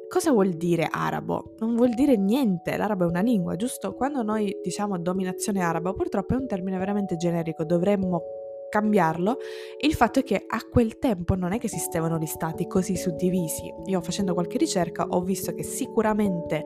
Cosa 0.08 0.30
vuol 0.30 0.50
dire 0.50 0.88
arabo? 0.90 1.54
Non 1.58 1.74
vuol 1.74 1.90
dire 1.90 2.16
niente, 2.16 2.76
l'arabo 2.76 3.04
è 3.04 3.08
una 3.08 3.22
lingua, 3.22 3.56
giusto? 3.56 3.94
Quando 3.94 4.22
noi 4.22 4.58
diciamo 4.62 4.98
dominazione 4.98 5.62
araba, 5.62 5.92
purtroppo 5.94 6.34
è 6.34 6.36
un 6.36 6.46
termine 6.46 6.76
veramente 6.76 7.16
generico, 7.16 7.64
dovremmo 7.64 8.20
cambiarlo. 8.72 9.36
Il 9.78 9.92
fatto 9.92 10.20
è 10.20 10.22
che 10.22 10.44
a 10.46 10.62
quel 10.70 10.98
tempo 10.98 11.34
non 11.34 11.52
è 11.52 11.58
che 11.58 11.66
esistevano 11.66 12.16
gli 12.16 12.24
stati 12.24 12.66
così 12.66 12.96
suddivisi. 12.96 13.70
Io 13.84 14.00
facendo 14.00 14.32
qualche 14.32 14.56
ricerca 14.56 15.08
ho 15.10 15.20
visto 15.20 15.52
che 15.52 15.62
sicuramente 15.62 16.62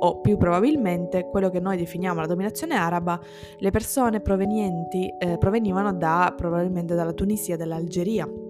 o 0.00 0.20
più 0.20 0.36
probabilmente 0.36 1.28
quello 1.28 1.50
che 1.50 1.58
noi 1.58 1.76
definiamo 1.76 2.20
la 2.20 2.28
dominazione 2.28 2.76
araba, 2.76 3.20
le 3.56 3.70
persone 3.70 4.20
provenienti 4.20 5.12
eh, 5.18 5.36
provenivano 5.36 5.92
da 5.92 6.32
probabilmente 6.36 6.94
dalla 6.94 7.12
Tunisia, 7.12 7.56
dall'Algeria 7.56 8.47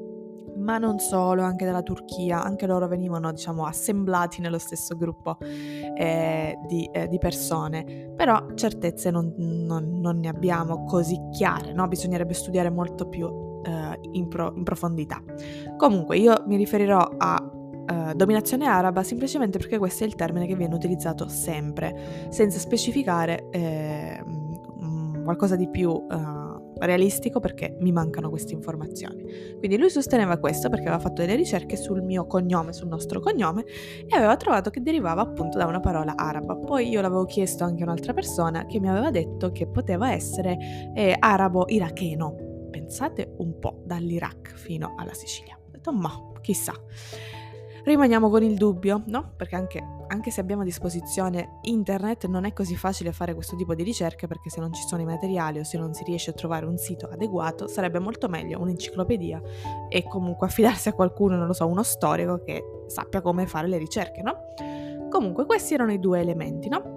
ma 0.58 0.78
non 0.78 0.98
solo, 0.98 1.42
anche 1.42 1.64
dalla 1.64 1.82
Turchia, 1.82 2.42
anche 2.42 2.66
loro 2.66 2.86
venivano 2.86 3.32
diciamo 3.32 3.64
assemblati 3.64 4.40
nello 4.40 4.58
stesso 4.58 4.96
gruppo 4.96 5.38
eh, 5.40 6.58
di, 6.66 6.88
eh, 6.92 7.08
di, 7.08 7.18
persone, 7.18 8.12
però 8.16 8.54
certezze 8.54 9.10
non, 9.10 9.34
non, 9.36 10.00
non, 10.00 10.18
ne 10.18 10.28
abbiamo 10.28 10.84
così 10.84 11.18
chiare, 11.30 11.72
no? 11.72 11.86
bisognerebbe 11.88 12.34
studiare 12.34 12.70
molto 12.70 13.08
più 13.08 13.26
eh, 13.64 13.98
in, 14.12 14.28
pro, 14.28 14.52
in, 14.54 14.64
profondità. 14.64 15.22
Comunque 15.76 16.18
io 16.18 16.34
mi 16.46 16.56
riferirò 16.56 16.98
a 17.16 17.52
Uh, 17.88 18.12
dominazione 18.12 18.66
araba 18.66 19.02
semplicemente 19.02 19.56
perché 19.56 19.78
questo 19.78 20.04
è 20.04 20.06
il 20.06 20.14
termine 20.14 20.46
che 20.46 20.54
viene 20.54 20.74
utilizzato 20.74 21.26
sempre, 21.26 22.28
senza 22.28 22.58
specificare 22.58 23.48
eh, 23.48 24.22
qualcosa 25.28 25.56
di 25.56 25.68
più 25.68 25.90
uh, 25.90 26.37
realistico 26.80 27.40
perché 27.40 27.76
mi 27.80 27.92
mancano 27.92 28.28
queste 28.30 28.54
informazioni. 28.54 29.24
Quindi 29.58 29.78
lui 29.78 29.90
sosteneva 29.90 30.38
questo 30.38 30.68
perché 30.68 30.86
aveva 30.86 31.02
fatto 31.02 31.22
delle 31.22 31.34
ricerche 31.34 31.76
sul 31.76 32.02
mio 32.02 32.26
cognome, 32.26 32.72
sul 32.72 32.88
nostro 32.88 33.20
cognome 33.20 33.64
e 34.06 34.16
aveva 34.16 34.36
trovato 34.36 34.70
che 34.70 34.80
derivava 34.80 35.22
appunto 35.22 35.58
da 35.58 35.66
una 35.66 35.80
parola 35.80 36.14
araba. 36.16 36.56
Poi 36.56 36.88
io 36.88 37.00
l'avevo 37.00 37.24
chiesto 37.24 37.64
anche 37.64 37.82
a 37.82 37.86
un'altra 37.86 38.12
persona 38.12 38.66
che 38.66 38.80
mi 38.80 38.88
aveva 38.88 39.10
detto 39.10 39.52
che 39.52 39.66
poteva 39.66 40.12
essere 40.12 40.56
eh, 40.94 41.16
arabo-iracheno. 41.18 42.68
Pensate 42.70 43.34
un 43.38 43.58
po' 43.58 43.82
dall'Iraq 43.84 44.54
fino 44.54 44.94
alla 44.96 45.14
Sicilia. 45.14 45.58
Ho 45.58 45.70
detto 45.70 45.92
ma 45.92 46.10
chissà 46.40 46.72
rimaniamo 47.88 48.30
con 48.30 48.42
il 48.42 48.56
dubbio, 48.56 49.02
no? 49.06 49.32
Perché 49.36 49.56
anche, 49.56 49.84
anche, 50.08 50.30
se 50.30 50.40
abbiamo 50.40 50.62
a 50.62 50.64
disposizione 50.64 51.58
internet 51.62 52.26
non 52.26 52.44
è 52.44 52.52
così 52.52 52.76
facile 52.76 53.12
fare 53.12 53.34
questo 53.34 53.56
tipo 53.56 53.74
di 53.74 53.82
ricerche 53.82 54.26
perché 54.26 54.50
se 54.50 54.60
non 54.60 54.72
ci 54.72 54.82
sono 54.86 55.02
i 55.02 55.04
materiali 55.04 55.58
o 55.58 55.64
se 55.64 55.78
non 55.78 55.94
si 55.94 56.04
riesce 56.04 56.30
a 56.30 56.32
trovare 56.32 56.66
un 56.66 56.78
sito 56.78 57.06
adeguato 57.06 57.66
sarebbe 57.66 57.98
molto 57.98 58.28
meglio 58.28 58.60
un'enciclopedia 58.60 59.40
e 59.88 60.04
comunque 60.04 60.46
affidarsi 60.46 60.88
a 60.88 60.92
qualcuno, 60.92 61.36
non 61.36 61.46
lo 61.46 61.52
so, 61.52 61.66
uno 61.66 61.82
storico 61.82 62.42
che 62.44 62.62
sappia 62.86 63.20
come 63.20 63.46
fare 63.46 63.66
le 63.66 63.78
ricerche, 63.78 64.22
no? 64.22 64.54
Comunque 65.08 65.46
questi 65.46 65.74
erano 65.74 65.92
i 65.92 65.98
due 65.98 66.20
elementi, 66.20 66.68
no? 66.68 66.96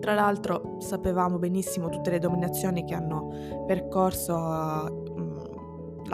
Tra 0.00 0.14
l'altro 0.14 0.76
sapevamo 0.80 1.38
benissimo 1.38 1.88
tutte 1.88 2.10
le 2.10 2.18
dominazioni 2.18 2.84
che 2.84 2.94
hanno 2.94 3.64
percorso 3.66 5.03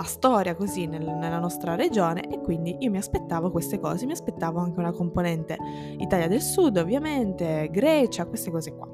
la 0.01 0.07
storia 0.07 0.55
così 0.55 0.87
nel, 0.87 1.05
nella 1.05 1.39
nostra 1.39 1.75
regione 1.75 2.23
e 2.23 2.41
quindi 2.41 2.77
io 2.81 2.91
mi 2.91 2.97
aspettavo 2.97 3.51
queste 3.51 3.79
cose, 3.79 4.07
mi 4.07 4.13
aspettavo 4.13 4.59
anche 4.59 4.79
una 4.79 4.93
componente 4.93 5.59
Italia 5.99 6.27
del 6.27 6.41
Sud 6.41 6.79
ovviamente, 6.79 7.69
Grecia, 7.71 8.25
queste 8.25 8.51
cose 8.51 8.75
qua. 8.75 8.89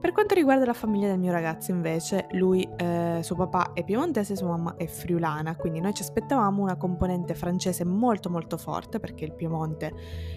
Per 0.00 0.12
quanto 0.12 0.34
riguarda 0.34 0.66
la 0.66 0.74
famiglia 0.74 1.06
del 1.06 1.18
mio 1.18 1.32
ragazzo 1.32 1.70
invece, 1.70 2.26
lui, 2.32 2.68
eh, 2.76 3.20
suo 3.22 3.36
papà 3.36 3.72
è 3.72 3.84
piemontese 3.84 4.36
sua 4.36 4.48
mamma 4.48 4.74
è 4.76 4.86
friulana, 4.86 5.56
quindi 5.56 5.80
noi 5.80 5.94
ci 5.94 6.02
aspettavamo 6.02 6.60
una 6.60 6.76
componente 6.76 7.34
francese 7.34 7.86
molto 7.86 8.28
molto 8.28 8.58
forte 8.58 8.98
perché 8.98 9.24
il 9.24 9.32
Piemonte 9.32 9.94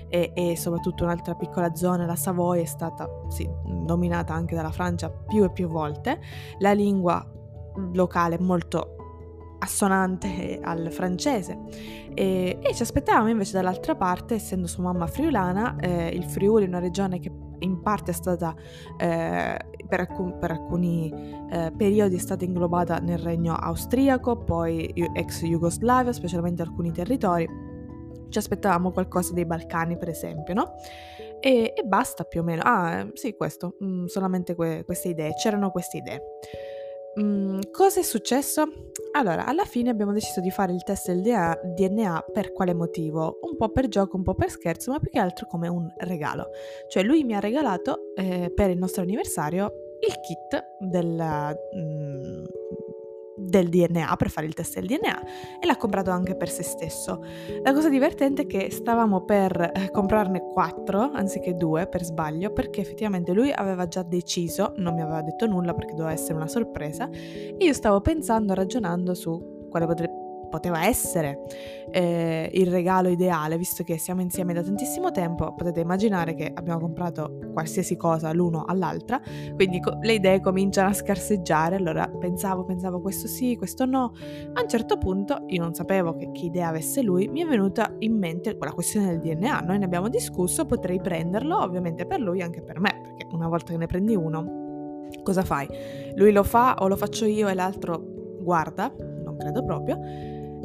e, 0.08 0.32
e 0.34 0.56
soprattutto 0.56 1.04
un'altra 1.04 1.36
piccola 1.36 1.76
zona, 1.76 2.06
la 2.06 2.16
Savoia, 2.16 2.62
è 2.62 2.66
stata 2.66 3.10
sì, 3.28 3.50
dominata 3.66 4.34
anche 4.34 4.56
dalla 4.56 4.72
Francia 4.72 5.10
più 5.10 5.44
e 5.44 5.52
più 5.52 5.68
volte, 5.68 6.22
la 6.60 6.72
lingua 6.72 7.30
locale 7.92 8.40
molto 8.40 8.97
assonante 9.60 10.60
al 10.62 10.92
francese 10.92 11.58
e, 12.14 12.58
e, 12.62 12.74
ci 12.74 12.82
aspettavamo 12.82 13.30
invece 13.30 13.54
dall'altra 13.54 13.96
parte, 13.96 14.34
essendo 14.34 14.66
sua 14.66 14.84
mamma 14.84 15.06
friulana, 15.06 15.76
eh, 15.80 16.08
il 16.08 16.24
Friuli 16.24 16.66
è 16.66 16.68
una 16.68 16.80
regione 16.80 17.20
che 17.20 17.32
in 17.60 17.82
parte 17.82 18.10
è 18.10 18.14
stata 18.14 18.56
eh, 18.98 19.58
per, 19.88 20.00
alcun, 20.00 20.38
per, 20.40 20.50
alcuni 20.50 21.12
eh, 21.52 21.72
periodi 21.78 22.16
è 22.16 22.20
stata 22.20 22.44
inglobata 22.44 22.98
nel 22.98 23.20
regno 23.20 23.54
austriaco, 23.54 24.38
poi 24.38 24.92
ex 25.14 25.44
Jugoslavia, 25.44 26.12
specialmente 26.12 26.64
alcuni 26.64 26.92
territori. 26.92 27.48
Ci 28.30 28.38
aspettavamo 28.38 28.92
qualcosa 28.92 29.34
dei 29.34 29.46
Balcani, 29.46 29.98
per 29.98 30.10
esempio, 30.10 30.56
no? 30.56 30.74
E, 31.40 31.74
e 31.76 31.84
basta 31.84 32.24
più 32.24 32.42
o 32.42 32.44
meno. 32.44 32.62
Ah, 32.66 33.08
sì, 33.14 33.36
questo, 33.36 33.76
mm, 33.84 34.06
solamente 34.06 34.56
que- 34.56 34.84
queste 34.86 35.10
idee, 35.10 35.34
c'erano 35.36 35.70
queste 35.70 35.98
idee. 35.98 36.22
Mm, 37.20 37.62
cosa 37.72 38.00
è 38.00 38.04
successo? 38.04 38.68
Allora, 39.14 39.46
alla 39.46 39.66
fine 39.66 39.90
abbiamo 39.90 40.14
deciso 40.14 40.40
di 40.40 40.52
fare 40.52 40.74
il 40.74 40.84
test 40.84 41.12
del 41.12 41.24
DNA 41.76 42.26
per 42.32 42.52
quale 42.52 42.74
motivo? 42.74 43.40
Un 43.42 43.56
po' 43.56 43.70
per 43.70 43.88
gioco, 43.88 44.18
un 44.18 44.24
po' 44.24 44.36
per 44.36 44.52
scherzo, 44.52 44.92
ma 44.92 45.00
più 45.00 45.10
che 45.10 45.20
altro 45.20 45.48
come 45.48 45.68
un 45.68 45.92
regalo. 45.98 46.50
Cioè 46.88 47.02
lui 47.04 47.24
mi 47.24 47.34
ha 47.34 47.40
regalato 47.40 48.14
eh, 48.16 48.52
per 48.54 48.70
il 48.70 48.78
nostro 48.78 49.02
anniversario 49.02 49.86
il 50.00 50.14
kit 50.20 50.64
del, 50.80 51.58
mm, 51.76 52.46
del 53.38 53.70
DNA 53.70 54.16
per 54.16 54.30
fare 54.30 54.48
il 54.48 54.54
test 54.54 54.80
del 54.80 54.88
DNA 54.88 55.22
e 55.60 55.66
l'ha 55.66 55.78
comprato 55.78 56.12
anche 56.12 56.36
per 56.36 56.50
se 56.50 56.64
stesso. 56.64 57.24
La 57.64 57.74
cosa 57.74 57.90
divertente 57.90 58.44
è 58.44 58.46
che 58.48 58.72
stavamo 58.72 59.22
per 59.22 59.72
eh, 59.74 59.92
comprarne 59.92 60.42
quattro 60.52 61.12
anziché 61.14 61.54
due 61.56 61.88
per 61.88 62.04
sbaglio 62.04 62.52
perché 62.52 62.82
effettivamente 62.82 63.34
lui 63.34 63.52
aveva 63.52 63.88
già 63.88 64.04
deciso, 64.04 64.74
non 64.78 64.96
mi 64.96 65.02
aveva 65.02 65.22
detto 65.22 65.46
nulla 65.46 65.74
perché 65.74 65.94
doveva 65.94 66.12
essere 66.12 66.34
una 66.34 66.48
sorpresa 66.48 67.10
e 67.10 67.56
io 67.58 67.74
stavo 67.74 68.02
pensando, 68.02 68.54
ragionando 68.54 69.14
su 69.14 69.68
quale 69.70 69.86
potrebbe 69.86 70.17
poteva 70.50 70.86
essere 70.86 71.44
eh, 71.92 72.50
il 72.54 72.68
regalo 72.68 73.10
ideale, 73.10 73.58
visto 73.58 73.84
che 73.84 73.98
siamo 73.98 74.22
insieme 74.22 74.54
da 74.54 74.62
tantissimo 74.62 75.12
tempo, 75.12 75.54
potete 75.54 75.80
immaginare 75.80 76.36
che 76.36 76.52
abbiamo 76.54 76.80
comprato 76.80 77.40
qualsiasi 77.54 77.96
cosa 77.96 78.32
l'uno 78.34 78.66
all'altra, 78.66 79.22
quindi 79.56 79.80
co- 79.80 79.98
le 80.02 80.14
idee 80.14 80.42
cominciano 80.42 80.90
a 80.90 80.94
scarseggiare, 80.94 81.76
allora 81.76 82.08
pensavo, 82.08 82.66
pensavo 82.66 83.02
questo 83.02 83.28
sì, 83.28 83.56
questo 83.56 83.86
no, 83.86 84.14
a 84.54 84.62
un 84.62 84.68
certo 84.68 84.98
punto 84.98 85.44
io 85.48 85.62
non 85.62 85.74
sapevo 85.74 86.16
che, 86.16 86.32
che 86.32 86.46
idea 86.46 86.68
avesse 86.68 87.02
lui, 87.02 87.28
mi 87.28 87.42
è 87.42 87.46
venuta 87.46 87.96
in 88.00 88.18
mente 88.18 88.58
quella 88.58 88.74
questione 88.74 89.08
del 89.08 89.20
DNA, 89.20 89.60
noi 89.62 89.80
ne 89.80 89.86
abbiamo 89.86 90.10
discusso, 90.10 90.66
potrei 90.66 91.00
prenderlo 91.02 91.62
ovviamente 91.62 92.06
per 92.06 92.20
lui 92.20 92.40
e 92.40 92.44
anche 92.44 92.62
per 92.62 92.80
me, 92.80 93.00
perché 93.02 93.28
una 93.32 93.48
volta 93.48 93.72
che 93.72 93.78
ne 93.78 93.86
prendi 93.86 94.16
uno, 94.16 94.66
cosa 95.24 95.44
fai? 95.44 95.68
Lui 96.16 96.32
lo 96.32 96.44
fa 96.44 96.76
o 96.80 96.88
lo 96.88 96.96
faccio 96.96 97.26
io 97.26 97.48
e 97.48 97.54
l'altro 97.54 98.16
guarda, 98.40 98.94
non 99.24 99.38
credo 99.38 99.64
proprio, 99.64 100.00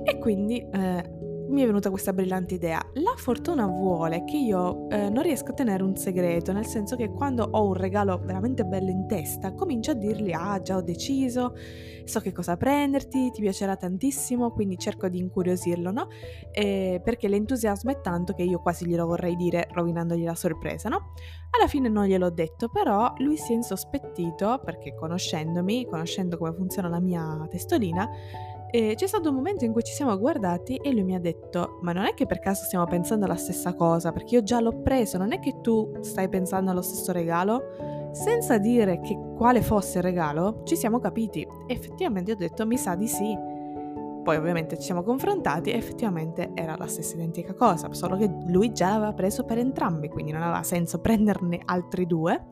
e 0.05 0.19
quindi 0.19 0.59
eh, 0.73 1.21
mi 1.53 1.63
è 1.63 1.67
venuta 1.67 1.91
questa 1.91 2.13
brillante 2.13 2.55
idea. 2.55 2.81
La 2.95 3.13
fortuna 3.17 3.67
vuole 3.67 4.25
che 4.25 4.37
io 4.37 4.89
eh, 4.89 5.11
non 5.11 5.23
riesca 5.23 5.51
a 5.51 5.55
tenere 5.55 5.83
un 5.83 5.95
segreto, 5.97 6.53
nel 6.53 6.67
senso 6.67 6.97
che 6.97 7.11
quando 7.11 7.47
ho 7.51 7.67
un 7.67 7.75
regalo 7.75 8.19
veramente 8.25 8.65
bello 8.65 8.91
in 8.91 9.07
testa, 9.07 9.53
comincio 9.53 9.91
a 9.91 9.95
dirgli, 9.95 10.33
ah, 10.33 10.61
già 10.63 10.77
ho 10.77 10.83
deciso, 10.83 11.55
so 12.05 12.21
che 12.21 12.33
cosa 12.33 12.57
prenderti, 12.57 13.31
ti 13.31 13.41
piacerà 13.43 13.77
tantissimo, 13.77 14.51
quindi 14.51 14.79
cerco 14.79 15.09
di 15.09 15.19
incuriosirlo, 15.19 15.91
no? 15.91 16.09
Eh, 16.51 17.01
perché 17.05 17.29
l'entusiasmo 17.29 17.91
è 17.91 18.01
tanto 18.01 18.33
che 18.33 18.43
io 18.43 18.61
quasi 18.61 18.87
glielo 18.87 19.07
vorrei 19.07 19.37
dire 19.37 19.69
rovinandogli 19.73 20.25
la 20.25 20.35
sorpresa, 20.35 20.89
no? 20.89 21.13
Alla 21.51 21.67
fine 21.67 21.91
non 21.91 22.07
gliel'ho 22.07 22.31
detto, 22.31 22.71
però 22.71 23.13
lui 23.19 23.37
si 23.37 23.53
è 23.53 23.57
insospettito, 23.57 24.59
perché 24.65 24.95
conoscendomi, 24.95 25.85
conoscendo 25.85 26.39
come 26.39 26.55
funziona 26.55 26.89
la 26.89 27.01
mia 27.01 27.47
testolina, 27.51 28.09
e 28.75 28.95
c'è 28.97 29.07
stato 29.07 29.29
un 29.29 29.35
momento 29.35 29.67
in 29.67 29.73
cui 29.73 29.83
ci 29.83 29.93
siamo 29.93 30.17
guardati 30.19 30.77
e 30.77 30.93
lui 30.93 31.03
mi 31.03 31.15
ha 31.15 31.21
detto: 31.21 31.79
Ma 31.83 31.93
non 31.93 32.07
è 32.07 32.15
che 32.15 32.25
per 32.25 32.39
caso 32.39 32.65
stiamo 32.65 32.87
pensando 32.87 33.27
alla 33.27 33.37
stessa 33.37 33.75
cosa? 33.75 34.13
Perché 34.13 34.37
io 34.37 34.43
già 34.43 34.61
l'ho 34.61 34.81
preso, 34.81 35.19
non 35.19 35.33
è 35.33 35.41
che 35.41 35.61
tu 35.61 35.99
stai 36.01 36.31
pensando 36.31 36.71
allo 36.71 36.81
stesso 36.81 37.13
regalo? 37.13 38.11
Senza 38.13 38.57
dire 38.57 39.01
che 39.01 39.19
quale 39.37 39.61
fosse 39.61 39.99
il 39.99 40.05
regalo, 40.05 40.63
ci 40.65 40.75
siamo 40.77 41.01
capiti. 41.01 41.47
Effettivamente 41.67 42.33
ho 42.33 42.37
detto: 42.37 42.65
Mi 42.65 42.79
sa 42.79 42.95
di 42.95 43.09
sì. 43.09 43.37
Poi 44.25 44.37
ovviamente 44.37 44.77
ci 44.77 44.85
siamo 44.85 45.03
confrontati 45.03 45.71
e 45.71 45.77
effettivamente 45.77 46.53
era 46.55 46.75
la 46.79 46.87
stessa 46.87 47.15
identica 47.17 47.53
cosa, 47.53 47.93
solo 47.93 48.17
che 48.17 48.31
lui 48.47 48.73
già 48.73 48.93
l'aveva 48.93 49.13
preso 49.13 49.45
per 49.45 49.59
entrambi, 49.59 50.09
quindi 50.09 50.33
non 50.33 50.41
aveva 50.41 50.63
senso 50.63 50.99
prenderne 51.03 51.61
altri 51.63 52.07
due 52.07 52.47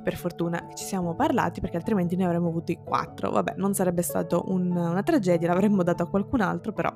per 0.00 0.16
fortuna 0.16 0.68
ci 0.74 0.84
siamo 0.84 1.14
parlati 1.14 1.60
perché 1.60 1.76
altrimenti 1.76 2.16
ne 2.16 2.24
avremmo 2.24 2.48
avuti 2.48 2.78
quattro. 2.82 3.30
Vabbè, 3.30 3.54
non 3.56 3.74
sarebbe 3.74 4.02
stato 4.02 4.44
un, 4.48 4.70
una 4.70 5.02
tragedia, 5.02 5.48
l'avremmo 5.48 5.82
dato 5.82 6.02
a 6.02 6.08
qualcun 6.08 6.40
altro, 6.40 6.72
però 6.72 6.92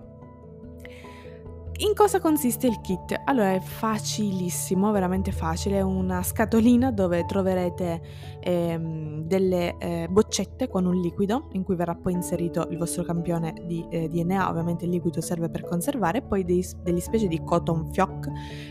in 1.79 1.93
cosa 1.95 2.21
consiste 2.21 2.69
il 2.69 2.81
kit? 2.81 3.21
Allora 3.25 3.53
è 3.53 3.61
facilissimo, 3.61 4.93
veramente 4.93 5.33
facile, 5.33 5.79
è 5.79 5.81
una 5.81 6.23
scatolina 6.23 6.93
dove 6.93 7.25
troverete 7.25 8.01
ehm, 8.41 9.23
delle 9.25 9.77
eh, 9.79 10.07
boccette 10.09 10.69
con 10.69 10.87
un 10.87 11.01
liquido 11.01 11.49
in 11.53 11.65
cui 11.65 11.75
verrà 11.75 11.97
poi 11.97 12.13
inserito 12.13 12.69
il 12.71 12.79
vostro 12.79 13.03
campione 13.03 13.55
di 13.67 13.85
eh, 13.91 14.09
DNA, 14.09 14.49
ovviamente 14.49 14.85
il 14.85 14.93
liquido 14.93 15.21
serve 15.21 15.51
per 15.51 15.65
conservare, 15.65 16.23
poi 16.23 16.45
dei, 16.45 16.65
degli 16.83 17.01
specie 17.01 17.27
di 17.27 17.43
cotton 17.43 17.91
fioc, 17.93 18.31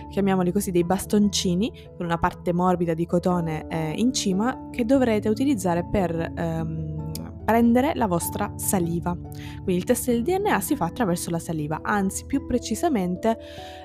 chiamiamoli 0.10 0.54
così, 0.54 0.72
dei 0.72 0.86
bastoncini 0.86 1.90
con 1.98 2.06
una 2.06 2.18
parte 2.18 2.54
morbida 2.54 2.94
di 2.94 3.06
cotone 3.06 3.68
eh, 3.68 3.94
in 3.98 4.14
cima 4.14 4.70
che 4.72 4.86
dovrete 4.86 5.28
utilizzare 5.28 5.86
per... 5.86 6.32
Ehm, 6.36 6.93
prendere 7.44 7.94
la 7.96 8.08
vostra 8.08 8.54
saliva. 8.56 9.16
Quindi 9.16 9.76
il 9.76 9.84
test 9.84 10.08
del 10.08 10.24
DNA 10.24 10.60
si 10.62 10.76
fa 10.76 10.86
attraverso 10.86 11.30
la 11.30 11.40
saliva, 11.40 11.80
anzi 11.84 12.26
più 12.26 12.46
precisamente 12.46 13.38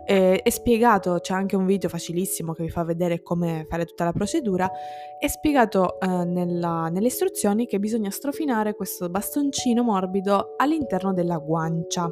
eh, 0.06 0.40
è 0.42 0.50
spiegato, 0.50 1.18
c'è 1.20 1.34
anche 1.34 1.56
un 1.56 1.66
video 1.66 1.88
facilissimo 1.88 2.52
che 2.52 2.62
vi 2.64 2.70
fa 2.70 2.84
vedere 2.84 3.22
come 3.22 3.66
fare 3.68 3.84
tutta 3.84 4.04
la 4.04 4.12
procedura, 4.12 4.70
è 5.18 5.26
spiegato 5.26 5.98
eh, 6.00 6.06
nella, 6.24 6.88
nelle 6.88 7.08
istruzioni 7.08 7.66
che 7.66 7.78
bisogna 7.78 8.10
strofinare 8.10 8.74
questo 8.74 9.08
bastoncino 9.08 9.82
morbido 9.82 10.54
all'interno 10.56 11.12
della 11.12 11.38
guancia 11.38 12.08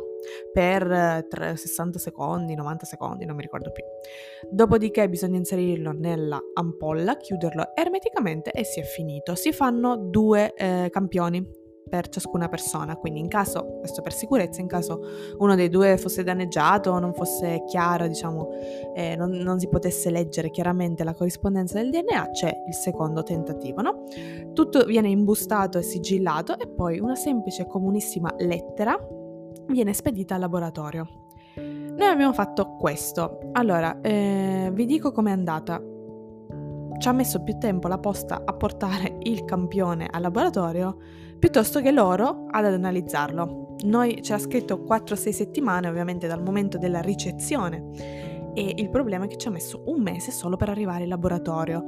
per 0.53 1.25
60 1.55 1.99
secondi, 1.99 2.55
90 2.55 2.85
secondi, 2.87 3.25
non 3.25 3.37
mi 3.37 3.43
ricordo 3.43 3.71
più. 3.71 3.85
Dopodiché 4.51 5.09
bisogna 5.09 5.39
inserirlo 5.39 5.93
nella 5.93 6.41
ampolla, 6.55 7.17
chiuderlo 7.17 7.75
ermeticamente 7.75 8.51
e 8.51 8.65
si 8.65 8.81
è 8.81 8.85
finito. 8.85 9.35
Si 9.35 9.53
fanno 9.53 9.97
due 9.97 10.55
eh, 10.55 10.89
campioni 10.91 11.65
per 11.89 12.09
ciascuna 12.09 12.49
persona, 12.49 12.97
quindi 12.97 13.21
in 13.21 13.29
caso, 13.29 13.77
questo 13.79 14.03
per 14.03 14.13
sicurezza, 14.13 14.61
in 14.61 14.67
caso 14.67 15.01
uno 15.39 15.55
dei 15.55 15.69
due 15.69 15.97
fosse 15.99 16.25
danneggiato 16.25 16.99
non 16.99 17.15
fosse 17.15 17.63
chiaro, 17.67 18.09
diciamo, 18.09 18.49
eh, 18.95 19.15
non, 19.15 19.31
non, 19.31 19.61
si 19.61 19.69
potesse 19.69 20.11
leggere 20.11 20.51
chiaramente 20.51 21.05
la 21.05 21.15
corrispondenza 21.15 21.81
del 21.81 21.91
DNA, 21.91 22.31
c'è 22.33 22.53
il 22.67 22.75
secondo 22.75 23.23
tentativo, 23.23 23.83
no? 23.83 24.03
Tutto 24.53 24.85
viene 24.85 25.09
imbustato 25.09 25.79
e 25.79 25.83
sigillato 25.83 26.59
e 26.59 26.67
poi 26.67 26.99
una 26.99 27.15
semplice 27.15 27.67
comunissima 27.67 28.35
lettera 28.39 28.99
viene 29.69 29.93
spedita 29.93 30.35
al 30.35 30.41
laboratorio. 30.41 31.09
Noi 31.57 32.09
abbiamo 32.09 32.33
fatto 32.33 32.77
questo. 32.77 33.39
Allora, 33.53 34.01
eh, 34.01 34.71
vi 34.73 34.85
dico 34.85 35.13
com'è 35.13 35.31
andata. 35.31 35.83
Ci 36.99 37.09
ha 37.09 37.13
messo 37.13 37.43
più 37.43 37.59
tempo 37.59 37.89
la 37.89 37.99
posta 37.99 38.43
a 38.45 38.53
portare 38.53 39.19
il 39.23 39.45
campione 39.45 40.09
al 40.11 40.23
laboratorio 40.23 40.97
piuttosto 41.39 41.81
che 41.81 41.91
loro 41.91 42.47
ad 42.51 42.65
analizzarlo. 42.65 43.77
Noi 43.85 44.23
ci 44.23 44.33
ha 44.33 44.39
scritto 44.39 44.83
4-6 44.83 45.31
settimane 45.31 45.89
ovviamente 45.89 46.27
dal 46.27 46.43
momento 46.43 46.79
della 46.79 47.01
ricezione 47.01 48.55
e 48.55 48.73
il 48.75 48.89
problema 48.89 49.27
è 49.27 49.29
che 49.29 49.37
ci 49.37 49.49
ha 49.49 49.51
messo 49.51 49.83
un 49.87 50.01
mese 50.01 50.31
solo 50.31 50.57
per 50.57 50.71
arrivare 50.71 51.03
in 51.03 51.11
laboratorio. 51.11 51.85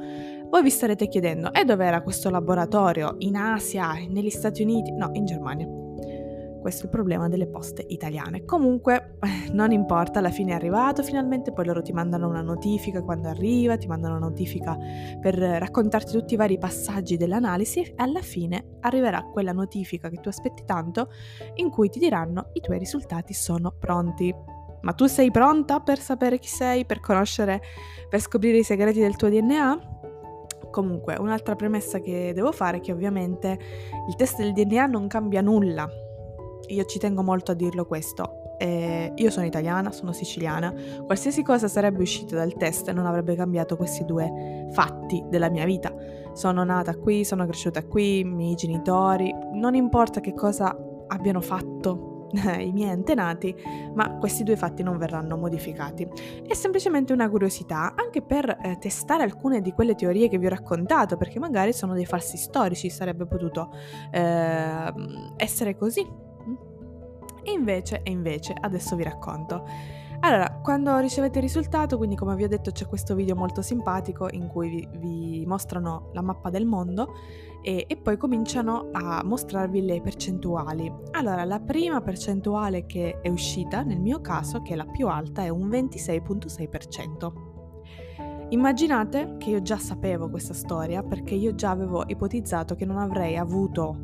Voi 0.51 0.63
vi 0.63 0.71
starete 0.71 1.09
chiedendo, 1.09 1.53
e 1.53 1.65
dove 1.65 1.87
era 1.87 2.03
questo 2.03 2.29
laboratorio? 2.29 3.15
In 3.19 3.37
Asia? 3.37 3.95
Negli 4.07 4.31
Stati 4.31 4.63
Uniti? 4.63 4.93
No, 4.93 5.09
in 5.15 5.25
Germania. 5.25 5.88
Questo 6.61 6.83
è 6.83 6.85
il 6.87 6.91
problema 6.91 7.29
delle 7.29 7.47
poste 7.47 7.85
italiane. 7.89 8.45
Comunque, 8.45 9.19
non 9.53 9.71
importa, 9.71 10.19
alla 10.19 10.31
fine 10.31 10.53
è 10.53 10.55
arrivato 10.55 11.03
finalmente, 11.03 11.53
poi 11.53 11.65
loro 11.65 11.83
ti 11.83 11.93
mandano 11.93 12.29
una 12.29 12.43
notifica 12.43 13.03
quando 13.03 13.29
arriva, 13.29 13.77
ti 13.77 13.87
mandano 13.87 14.17
una 14.17 14.27
notifica 14.27 14.77
per 15.21 15.37
raccontarti 15.37 16.13
tutti 16.13 16.35
i 16.35 16.37
vari 16.37 16.59
passaggi 16.59 17.17
dell'analisi 17.17 17.83
e 17.83 17.93
alla 17.97 18.23
fine 18.23 18.79
arriverà 18.81 19.23
quella 19.23 19.53
notifica 19.53 20.09
che 20.09 20.19
tu 20.21 20.29
aspetti 20.29 20.65
tanto 20.65 21.11
in 21.55 21.71
cui 21.71 21.89
ti 21.89 21.99
diranno 21.99 22.51
i 22.55 22.61
tuoi 22.61 22.79
risultati 22.79 23.33
sono 23.33 23.73
pronti. 23.79 24.35
Ma 24.81 24.93
tu 24.93 25.07
sei 25.07 25.31
pronta 25.31 25.81
per 25.81 25.99
sapere 25.99 26.39
chi 26.39 26.49
sei, 26.49 26.85
per 26.85 27.01
conoscere, 27.01 27.61
per 28.09 28.21
scoprire 28.21 28.59
i 28.59 28.63
segreti 28.63 29.01
del 29.01 29.17
tuo 29.17 29.29
DNA? 29.29 29.97
Comunque, 30.71 31.17
un'altra 31.19 31.57
premessa 31.57 31.99
che 31.99 32.33
devo 32.35 32.53
fare 32.53 32.77
è 32.77 32.81
che 32.81 32.93
ovviamente 32.93 33.59
il 34.07 34.15
test 34.17 34.39
del 34.39 34.53
DNA 34.53 34.87
non 34.87 35.09
cambia 35.09 35.41
nulla 35.41 35.89
io 36.69 36.85
ci 36.85 36.99
tengo 36.99 37.23
molto 37.23 37.53
a 37.53 37.55
dirlo 37.55 37.87
questo. 37.87 38.57
Eh, 38.59 39.13
io 39.15 39.31
sono 39.31 39.47
italiana, 39.47 39.93
sono 39.93 40.13
siciliana, 40.13 40.75
qualsiasi 41.05 41.43
cosa 41.43 41.69
sarebbe 41.69 42.03
uscita 42.03 42.35
dal 42.35 42.55
test 42.55 42.91
non 42.91 43.07
avrebbe 43.07 43.37
cambiato 43.37 43.77
questi 43.77 44.05
due 44.05 44.67
fatti 44.73 45.25
della 45.29 45.49
mia 45.49 45.65
vita. 45.65 45.95
Sono 46.33 46.65
nata 46.65 46.97
qui, 46.97 47.25
sono 47.25 47.47
cresciuta 47.47 47.85
qui, 47.85 48.21
i 48.21 48.25
miei 48.25 48.55
genitori, 48.55 49.33
non 49.53 49.75
importa 49.75 50.21
che 50.21 50.35
cosa 50.35 50.77
abbiano 51.07 51.41
fatto 51.41 52.19
i 52.59 52.73
miei 52.73 52.91
antenati, 52.91 53.55
ma 53.95 54.17
questi 54.19 54.45
due 54.45 54.57
fatti 54.57 54.83
non 54.83 54.99
verranno 54.99 55.37
modificati. 55.37 56.07
È 56.47 56.55
semplicemente 56.55 57.13
una 57.13 57.29
curiosità, 57.29 57.95
anche 57.95 58.23
per 58.23 58.59
eh, 58.63 58.79
testare 58.79 59.23
alcune 59.23 59.61
di 59.61 59.73
quelle 59.73 59.95
teorie 59.95 60.29
che 60.29 60.39
vi 60.39 60.47
ho 60.47 60.51
raccontato, 60.51 61.17
perché 61.17 61.39
magari 61.39 61.73
sono 61.73 61.95
dei 61.95 62.07
falsi 62.07 62.37
storici, 62.37 62.91
sarebbe 62.91 63.27
potuto 63.27 63.71
eh, 64.11 64.93
essere 65.37 65.77
così, 65.77 66.07
e 67.43 67.53
invece, 67.53 68.03
e 68.03 68.11
invece, 68.11 68.55
adesso 68.59 68.97
vi 68.97 69.03
racconto. 69.03 69.65
Allora, 70.21 70.59
quando 70.63 70.99
ricevete 70.99 71.39
il 71.39 71.45
risultato, 71.45 71.97
quindi 71.97 72.17
come 72.17 72.35
vi 72.35 72.43
ho 72.43 72.49
detto 72.49 72.73
c'è 72.73 72.87
questo 72.87 73.15
video 73.15 73.37
molto 73.37 73.63
simpatico 73.63 74.29
in 74.33 74.49
cui 74.49 74.69
vi, 74.69 74.89
vi 74.99 75.47
mostrano 75.47 76.11
la 76.13 76.23
mappa 76.23 76.51
del 76.51 76.67
mondo 76.67 77.15
e, 77.63 77.85
e, 77.87 77.97
poi 77.97 78.17
cominciano 78.17 78.89
a 78.91 79.23
mostrarvi 79.23 79.81
le 79.85 80.01
percentuali. 80.01 80.93
Allora, 81.13 81.45
la 81.45 81.61
prima 81.61 82.01
percentuale 82.01 82.85
che 82.87 83.21
è 83.21 83.29
uscita, 83.29 83.83
nel 83.83 84.01
mio 84.01 84.21
caso, 84.21 84.61
che 84.61 84.73
è 84.73 84.77
la 84.77 84.87
più 84.87 85.07
alta, 85.07 85.43
è 85.43 85.51
un 85.51 85.69
26.6%. 85.69 87.33
Immaginate 88.51 89.37
che 89.39 89.51
io 89.51 89.63
già 89.63 89.77
sapevo 89.77 90.31
questa 90.31 90.55
storia 90.55 91.03
perché 91.03 91.35
io 91.35 91.55
già 91.55 91.71
avevo 91.71 92.03
ipotizzato 92.07 92.75
che 92.75 92.87
non 92.87 92.97
avrei 92.97 93.37
avuto 93.37 93.99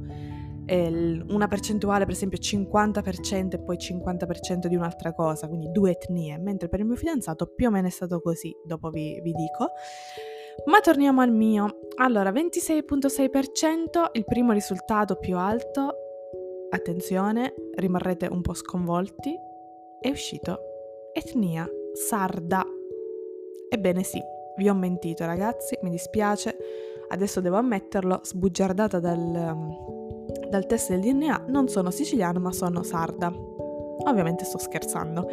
una 0.67 1.47
percentuale, 1.47 2.05
per 2.05 2.15
esempio 2.15 2.39
50% 2.39 3.55
e 3.55 3.59
poi 3.61 3.77
50% 3.77 4.67
di 4.67 4.77
un'altra 4.77 5.13
cosa, 5.13 5.47
quindi 5.49 5.71
due 5.71 5.93
etnie, 5.93 6.39
mentre 6.39 6.69
per 6.69 6.81
il 6.81 6.87
mio 6.87 6.97
fidanzato 6.97 7.47
più 7.47 7.69
o 7.69 7.71
meno 7.71 7.87
è 7.87 7.91
stato 7.91 8.21
così, 8.21 8.55
dopo 8.65 8.91
vi, 8.91 9.21
vi 9.23 9.33
dico. 9.33 9.73
Ma 10.67 10.81
torniamo 10.81 11.21
al 11.21 11.33
mio. 11.33 11.81
Allora, 11.97 12.31
26.6%, 12.31 14.11
il 14.13 14.25
primo 14.25 14.53
risultato 14.53 15.17
più 15.17 15.37
alto, 15.37 15.95
attenzione, 16.71 17.55
rimarrete 17.75 18.27
un 18.27 18.41
po' 18.41 18.55
sconvolti, 18.55 19.35
è 20.01 20.09
uscito 20.09 20.59
etnia 21.13 21.69
sarda. 21.93 22.65
Ebbene 23.69 24.03
sì, 24.03 24.21
vi 24.57 24.69
ho 24.69 24.75
mentito 24.75 25.25
ragazzi, 25.25 25.79
mi 25.83 25.91
dispiace, 25.91 26.57
adesso 27.09 27.41
devo 27.41 27.57
ammetterlo, 27.57 28.21
sbugiardata 28.23 28.99
dal 29.01 29.94
dal 30.55 30.67
test 30.67 30.91
del 30.91 31.01
DNA 31.01 31.47
non 31.49 31.67
sono 31.67 31.91
siciliano 31.91 32.39
ma 32.39 32.53
sono 32.53 32.85
sarda. 32.85 33.33
Ovviamente 34.07 34.45
sto 34.45 34.59
scherzando. 34.59 35.27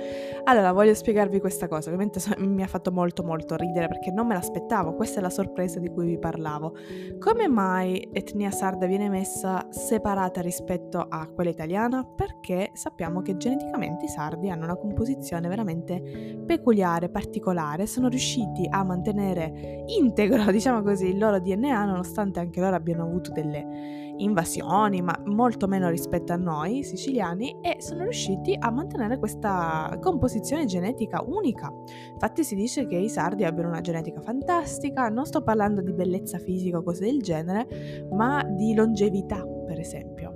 Allora, 0.45 0.71
voglio 0.71 0.93
spiegarvi 0.93 1.39
questa 1.39 1.67
cosa. 1.67 1.91
Ovviamente 1.91 2.19
mi 2.37 2.63
ha 2.63 2.67
fatto 2.67 2.91
molto 2.91 3.21
molto 3.21 3.55
ridere 3.55 3.87
perché 3.87 4.11
non 4.11 4.25
me 4.25 4.33
l'aspettavo. 4.33 4.95
Questa 4.95 5.19
è 5.19 5.21
la 5.21 5.29
sorpresa 5.29 5.79
di 5.79 5.89
cui 5.89 6.05
vi 6.05 6.17
parlavo. 6.17 6.75
Come 7.19 7.47
mai 7.47 8.07
etnia 8.11 8.49
sarda 8.49 8.85
viene 8.87 9.09
messa 9.09 9.67
separata 9.69 10.41
rispetto 10.41 11.05
a 11.07 11.27
quella 11.27 11.49
italiana? 11.49 12.03
Perché 12.03 12.71
sappiamo 12.73 13.21
che 13.21 13.37
geneticamente 13.37 14.05
i 14.05 14.09
sardi 14.09 14.49
hanno 14.49 14.63
una 14.63 14.77
composizione 14.77 15.47
veramente 15.47 16.41
peculiare, 16.45 17.09
particolare. 17.09 17.85
Sono 17.85 18.07
riusciti 18.07 18.67
a 18.69 18.83
mantenere 18.83 19.83
integro, 19.87 20.49
diciamo 20.51 20.81
così, 20.81 21.09
il 21.09 21.17
loro 21.17 21.39
DNA 21.39 21.85
nonostante 21.85 22.39
anche 22.39 22.59
loro 22.59 22.75
abbiano 22.75 23.03
avuto 23.03 23.31
delle 23.31 24.10
invasioni, 24.23 25.01
ma 25.01 25.19
molto 25.25 25.67
meno 25.67 25.89
rispetto 25.89 26.33
a 26.33 26.37
noi 26.37 26.83
siciliani, 26.83 27.57
e 27.61 27.81
sono 27.81 28.03
riusciti 28.03 28.55
a 28.57 28.71
mantenere 28.71 29.17
questa 29.17 29.97
composizione 30.01 30.65
genetica 30.65 31.23
unica. 31.25 31.71
Infatti 32.13 32.43
si 32.43 32.55
dice 32.55 32.85
che 32.85 32.95
i 32.95 33.09
sardi 33.09 33.43
abbiano 33.43 33.69
una 33.69 33.81
genetica 33.81 34.21
fantastica, 34.21 35.09
non 35.09 35.25
sto 35.25 35.41
parlando 35.41 35.81
di 35.81 35.93
bellezza 35.93 36.37
fisica 36.37 36.77
o 36.77 36.83
cose 36.83 37.05
del 37.05 37.21
genere, 37.21 38.07
ma 38.11 38.43
di 38.43 38.73
longevità, 38.73 39.45
per 39.65 39.79
esempio. 39.79 40.33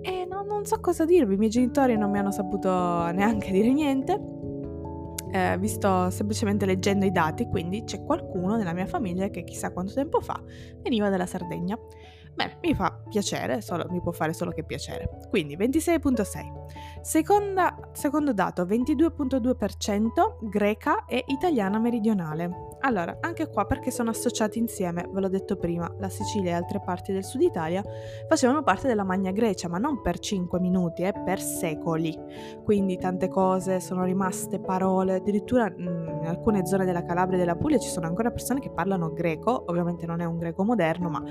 E 0.00 0.26
no, 0.28 0.42
non 0.42 0.64
so 0.64 0.80
cosa 0.80 1.04
dirvi, 1.04 1.34
i 1.34 1.36
miei 1.38 1.50
genitori 1.50 1.96
non 1.96 2.10
mi 2.10 2.18
hanno 2.18 2.32
saputo 2.32 2.68
neanche 2.68 3.52
dire 3.52 3.72
niente. 3.72 4.40
Eh, 5.32 5.56
vi 5.58 5.68
sto 5.68 6.10
semplicemente 6.10 6.66
leggendo 6.66 7.06
i 7.06 7.10
dati, 7.10 7.46
quindi 7.46 7.84
c'è 7.84 8.02
qualcuno 8.04 8.56
nella 8.56 8.74
mia 8.74 8.86
famiglia 8.86 9.28
che 9.28 9.44
chissà 9.44 9.72
quanto 9.72 9.94
tempo 9.94 10.20
fa 10.20 10.40
veniva 10.82 11.08
dalla 11.08 11.26
Sardegna. 11.26 11.78
Bene, 12.34 12.58
mi 12.62 12.74
fa 12.74 12.98
piacere, 13.08 13.60
solo, 13.60 13.86
mi 13.90 14.00
può 14.00 14.12
fare 14.12 14.32
solo 14.32 14.52
che 14.52 14.64
piacere. 14.64 15.08
Quindi 15.28 15.56
26.6. 15.56 17.02
Seconda, 17.02 17.76
secondo 17.92 18.32
dato, 18.32 18.64
22.2% 18.64 20.48
greca 20.48 21.04
e 21.04 21.24
italiana 21.26 21.78
meridionale. 21.78 22.71
Allora, 22.84 23.18
anche 23.20 23.48
qua 23.48 23.64
perché 23.64 23.92
sono 23.92 24.10
associati 24.10 24.58
insieme, 24.58 25.08
ve 25.08 25.20
l'ho 25.20 25.28
detto 25.28 25.56
prima, 25.56 25.88
la 25.98 26.08
Sicilia 26.08 26.50
e 26.50 26.54
altre 26.54 26.80
parti 26.84 27.12
del 27.12 27.22
sud 27.22 27.42
Italia 27.42 27.80
facevano 28.28 28.64
parte 28.64 28.88
della 28.88 29.04
Magna 29.04 29.30
Grecia, 29.30 29.68
ma 29.68 29.78
non 29.78 30.00
per 30.00 30.18
5 30.18 30.58
minuti, 30.58 31.02
eh, 31.02 31.12
per 31.24 31.40
secoli. 31.40 32.18
Quindi 32.64 32.98
tante 32.98 33.28
cose 33.28 33.78
sono 33.78 34.02
rimaste 34.02 34.58
parole, 34.58 35.14
addirittura 35.14 35.70
mm, 35.70 36.22
in 36.22 36.26
alcune 36.26 36.66
zone 36.66 36.84
della 36.84 37.04
Calabria 37.04 37.36
e 37.36 37.40
della 37.40 37.54
Puglia 37.54 37.78
ci 37.78 37.88
sono 37.88 38.08
ancora 38.08 38.32
persone 38.32 38.58
che 38.58 38.70
parlano 38.70 39.12
greco, 39.12 39.62
ovviamente 39.68 40.04
non 40.04 40.20
è 40.20 40.24
un 40.24 40.38
greco 40.38 40.64
moderno, 40.64 41.08
ma 41.08 41.22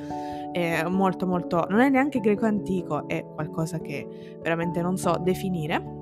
è 0.54 0.84
molto 0.88 1.28
molto, 1.28 1.66
non 1.70 1.82
è 1.82 1.90
neanche 1.90 2.22
greco 2.22 2.46
antico, 2.46 3.10
è 3.10 3.26
qualcosa 3.26 3.80
che 3.80 4.38
veramente 4.42 4.82
non 4.82 4.96
so 4.96 5.18
definire. 5.22 6.00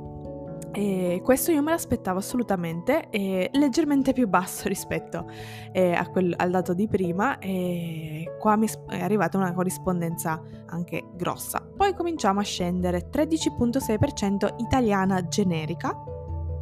E 0.71 1.21
questo 1.23 1.51
io 1.51 1.62
me 1.62 1.71
l'aspettavo 1.71 2.19
assolutamente, 2.19 3.10
e 3.10 3.49
leggermente 3.53 4.13
più 4.13 4.27
basso 4.27 4.67
rispetto 4.69 5.25
eh, 5.71 5.97
quel, 6.12 6.34
al 6.38 6.51
dato 6.51 6.73
di 6.73 6.88
prima, 6.88 7.39
e 7.39 8.36
qua 8.39 8.55
mi 8.55 8.67
è 8.88 9.01
arrivata 9.01 9.38
una 9.38 9.53
corrispondenza 9.53 10.41
anche 10.67 11.05
grossa. 11.13 11.65
Poi 11.75 11.93
cominciamo 11.93 12.39
a 12.39 12.43
scendere, 12.43 13.10
13.6% 13.10 14.55
italiana 14.58 15.27
generica, 15.27 15.95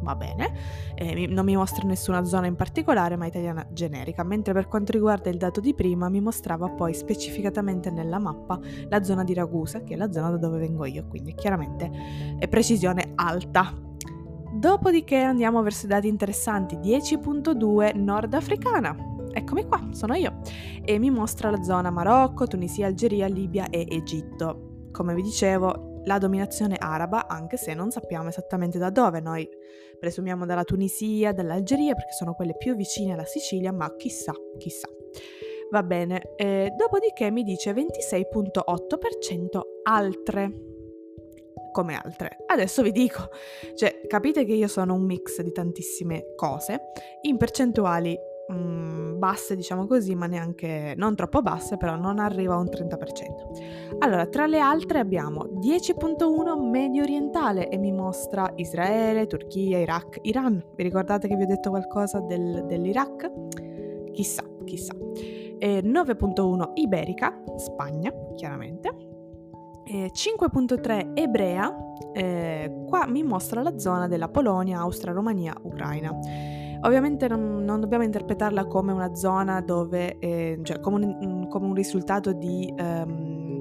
va 0.08 0.16
bene, 0.16 0.52
eh, 0.94 1.26
non 1.26 1.44
mi 1.44 1.54
mostra 1.54 1.86
nessuna 1.86 2.24
zona 2.24 2.46
in 2.46 2.56
particolare 2.56 3.16
ma 3.16 3.26
italiana 3.26 3.66
generica, 3.70 4.22
mentre 4.22 4.54
per 4.54 4.66
quanto 4.66 4.92
riguarda 4.92 5.28
il 5.28 5.36
dato 5.36 5.60
di 5.60 5.74
prima 5.74 6.08
mi 6.08 6.20
mostrava 6.20 6.68
poi 6.70 6.94
specificatamente 6.94 7.90
nella 7.90 8.18
mappa 8.18 8.58
la 8.88 9.02
zona 9.02 9.22
di 9.22 9.34
Ragusa, 9.34 9.82
che 9.82 9.94
è 9.94 9.96
la 9.96 10.10
zona 10.10 10.30
da 10.30 10.38
dove 10.38 10.58
vengo 10.58 10.86
io, 10.86 11.06
quindi 11.06 11.34
chiaramente 11.34 11.90
è 12.38 12.48
precisione 12.48 13.12
alta. 13.16 13.74
Dopodiché 14.50 15.20
andiamo 15.20 15.62
verso 15.62 15.84
i 15.84 15.88
dati 15.88 16.08
interessanti, 16.08 16.76
10.2 16.76 17.94
nordafricana. 17.94 18.96
Eccomi 19.30 19.66
qua, 19.66 19.88
sono 19.90 20.14
io. 20.14 20.40
E 20.82 20.98
mi 20.98 21.10
mostra 21.10 21.50
la 21.50 21.62
zona 21.62 21.90
Marocco, 21.90 22.46
Tunisia, 22.46 22.86
Algeria, 22.86 23.26
Libia 23.26 23.68
e 23.68 23.86
Egitto. 23.88 24.88
Come 24.90 25.14
vi 25.14 25.22
dicevo, 25.22 25.87
la 26.08 26.18
dominazione 26.18 26.76
araba, 26.78 27.28
anche 27.28 27.58
se 27.58 27.74
non 27.74 27.90
sappiamo 27.90 28.30
esattamente 28.30 28.78
da 28.78 28.88
dove. 28.90 29.20
Noi 29.20 29.46
presumiamo 30.00 30.46
dalla 30.46 30.64
Tunisia, 30.64 31.32
dall'Algeria, 31.32 31.94
perché 31.94 32.12
sono 32.12 32.34
quelle 32.34 32.56
più 32.56 32.74
vicine 32.74 33.12
alla 33.12 33.26
Sicilia, 33.26 33.72
ma 33.72 33.94
chissà, 33.94 34.32
chissà. 34.56 34.88
Va 35.70 35.82
bene, 35.82 36.32
eh, 36.36 36.72
dopodiché 36.74 37.30
mi 37.30 37.42
dice 37.42 37.72
26.8% 37.72 39.60
altre 39.82 40.62
come 41.70 41.94
altre. 41.94 42.38
Adesso 42.46 42.82
vi 42.82 42.90
dico, 42.90 43.28
cioè 43.74 44.00
capite 44.06 44.46
che 44.46 44.54
io 44.54 44.66
sono 44.66 44.94
un 44.94 45.02
mix 45.02 45.42
di 45.42 45.52
tantissime 45.52 46.32
cose, 46.34 46.80
in 47.22 47.36
percentuali 47.36 48.18
mm, 48.52 49.18
basse 49.18 49.56
diciamo 49.56 49.86
così, 49.86 50.14
ma 50.14 50.26
neanche 50.26 50.94
non 50.96 51.14
troppo 51.14 51.42
basse, 51.42 51.76
però 51.76 51.96
non 51.96 52.18
arriva 52.18 52.54
a 52.54 52.58
un 52.58 52.66
30%. 52.66 53.96
Allora, 53.98 54.26
tra 54.26 54.46
le 54.46 54.58
altre 54.58 54.98
abbiamo 54.98 55.44
10.1 55.44 56.60
medio 56.68 57.02
orientale 57.02 57.68
e 57.68 57.78
mi 57.78 57.92
mostra 57.92 58.50
Israele, 58.56 59.26
Turchia, 59.26 59.78
Iraq, 59.78 60.18
Iran. 60.22 60.62
Vi 60.74 60.82
ricordate 60.82 61.28
che 61.28 61.36
vi 61.36 61.44
ho 61.44 61.46
detto 61.46 61.70
qualcosa 61.70 62.20
del, 62.20 62.64
dell'Iraq? 62.66 64.10
Chissà, 64.12 64.44
chissà. 64.64 64.94
E 65.58 65.80
9.1 65.80 66.70
iberica, 66.74 67.42
Spagna, 67.56 68.12
chiaramente 68.36 69.08
eh, 69.88 70.10
5.3 70.12 71.12
Ebrea, 71.14 71.74
eh, 72.12 72.84
qua 72.86 73.06
mi 73.06 73.22
mostra 73.22 73.62
la 73.62 73.78
zona 73.78 74.06
della 74.06 74.28
Polonia, 74.28 74.80
Austria, 74.80 75.12
Romania, 75.12 75.54
Ucraina. 75.62 76.12
Ovviamente 76.82 77.26
non, 77.28 77.64
non, 77.64 77.80
dobbiamo 77.80 78.04
interpretarla 78.04 78.66
come 78.66 78.92
una 78.92 79.14
zona 79.14 79.60
dove, 79.60 80.18
eh, 80.18 80.60
cioè 80.62 80.80
come 80.80 81.04
un, 81.04 81.48
come 81.48 81.66
un, 81.66 81.74
risultato 81.74 82.32
di 82.32 82.72
um, 82.78 83.58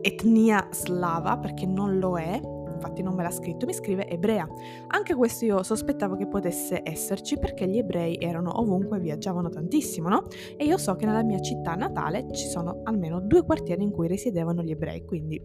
etnia 0.00 0.66
slava, 0.70 1.38
perché 1.38 1.64
non 1.66 1.98
lo 1.98 2.18
è, 2.18 2.40
infatti 2.82 3.02
non 3.02 3.14
me 3.14 3.22
l'ha 3.22 3.30
scritto, 3.30 3.64
mi 3.64 3.72
scrive 3.72 4.08
ebrea. 4.08 4.46
Anche 4.88 5.14
questo 5.14 5.44
io 5.44 5.62
sospettavo 5.62 6.16
che 6.16 6.26
potesse 6.26 6.82
esserci 6.84 7.38
perché 7.38 7.68
gli 7.68 7.78
ebrei 7.78 8.16
erano 8.16 8.58
ovunque, 8.60 8.98
viaggiavano 8.98 9.48
tantissimo, 9.48 10.08
no? 10.08 10.26
E 10.56 10.64
io 10.64 10.76
so 10.78 10.96
che 10.96 11.06
nella 11.06 11.22
mia 11.22 11.40
città 11.40 11.76
natale 11.76 12.26
ci 12.32 12.48
sono 12.48 12.80
almeno 12.84 13.20
due 13.20 13.44
quartieri 13.44 13.84
in 13.84 13.92
cui 13.92 14.08
risiedevano 14.08 14.62
gli 14.62 14.72
ebrei, 14.72 15.04
quindi 15.04 15.40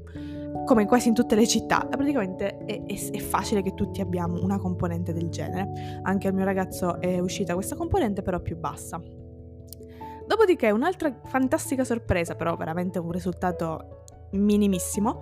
come 0.66 0.86
quasi 0.86 1.10
in 1.10 1.14
tutte 1.14 1.36
le 1.36 1.48
città, 1.48 1.86
praticamente 1.88 2.58
è, 2.66 2.84
è, 2.84 3.12
è, 3.12 3.20
facile 3.20 3.62
che 3.62 3.74
tutti 3.74 4.02
abbiamo 4.02 4.42
una 4.42 4.58
componente 4.58 5.14
del 5.14 5.30
genere. 5.30 6.00
Anche 6.02 6.28
al 6.28 6.34
mio 6.34 6.46
ragazzo 6.46 7.00
è 7.00 7.20
uscita 7.20 7.54
questa 7.54 7.76
componente, 7.76 8.22
però 8.22 8.42
più 8.42 8.58
bassa. 8.58 9.00
Dopodiché 10.28 10.72
un'altra 10.72 11.14
fantastica 11.24 11.84
sorpresa, 11.84 12.36
però 12.36 12.56
veramente 12.56 13.00
un 13.00 13.12
risultato 13.12 14.04
minimissimo, 14.32 15.22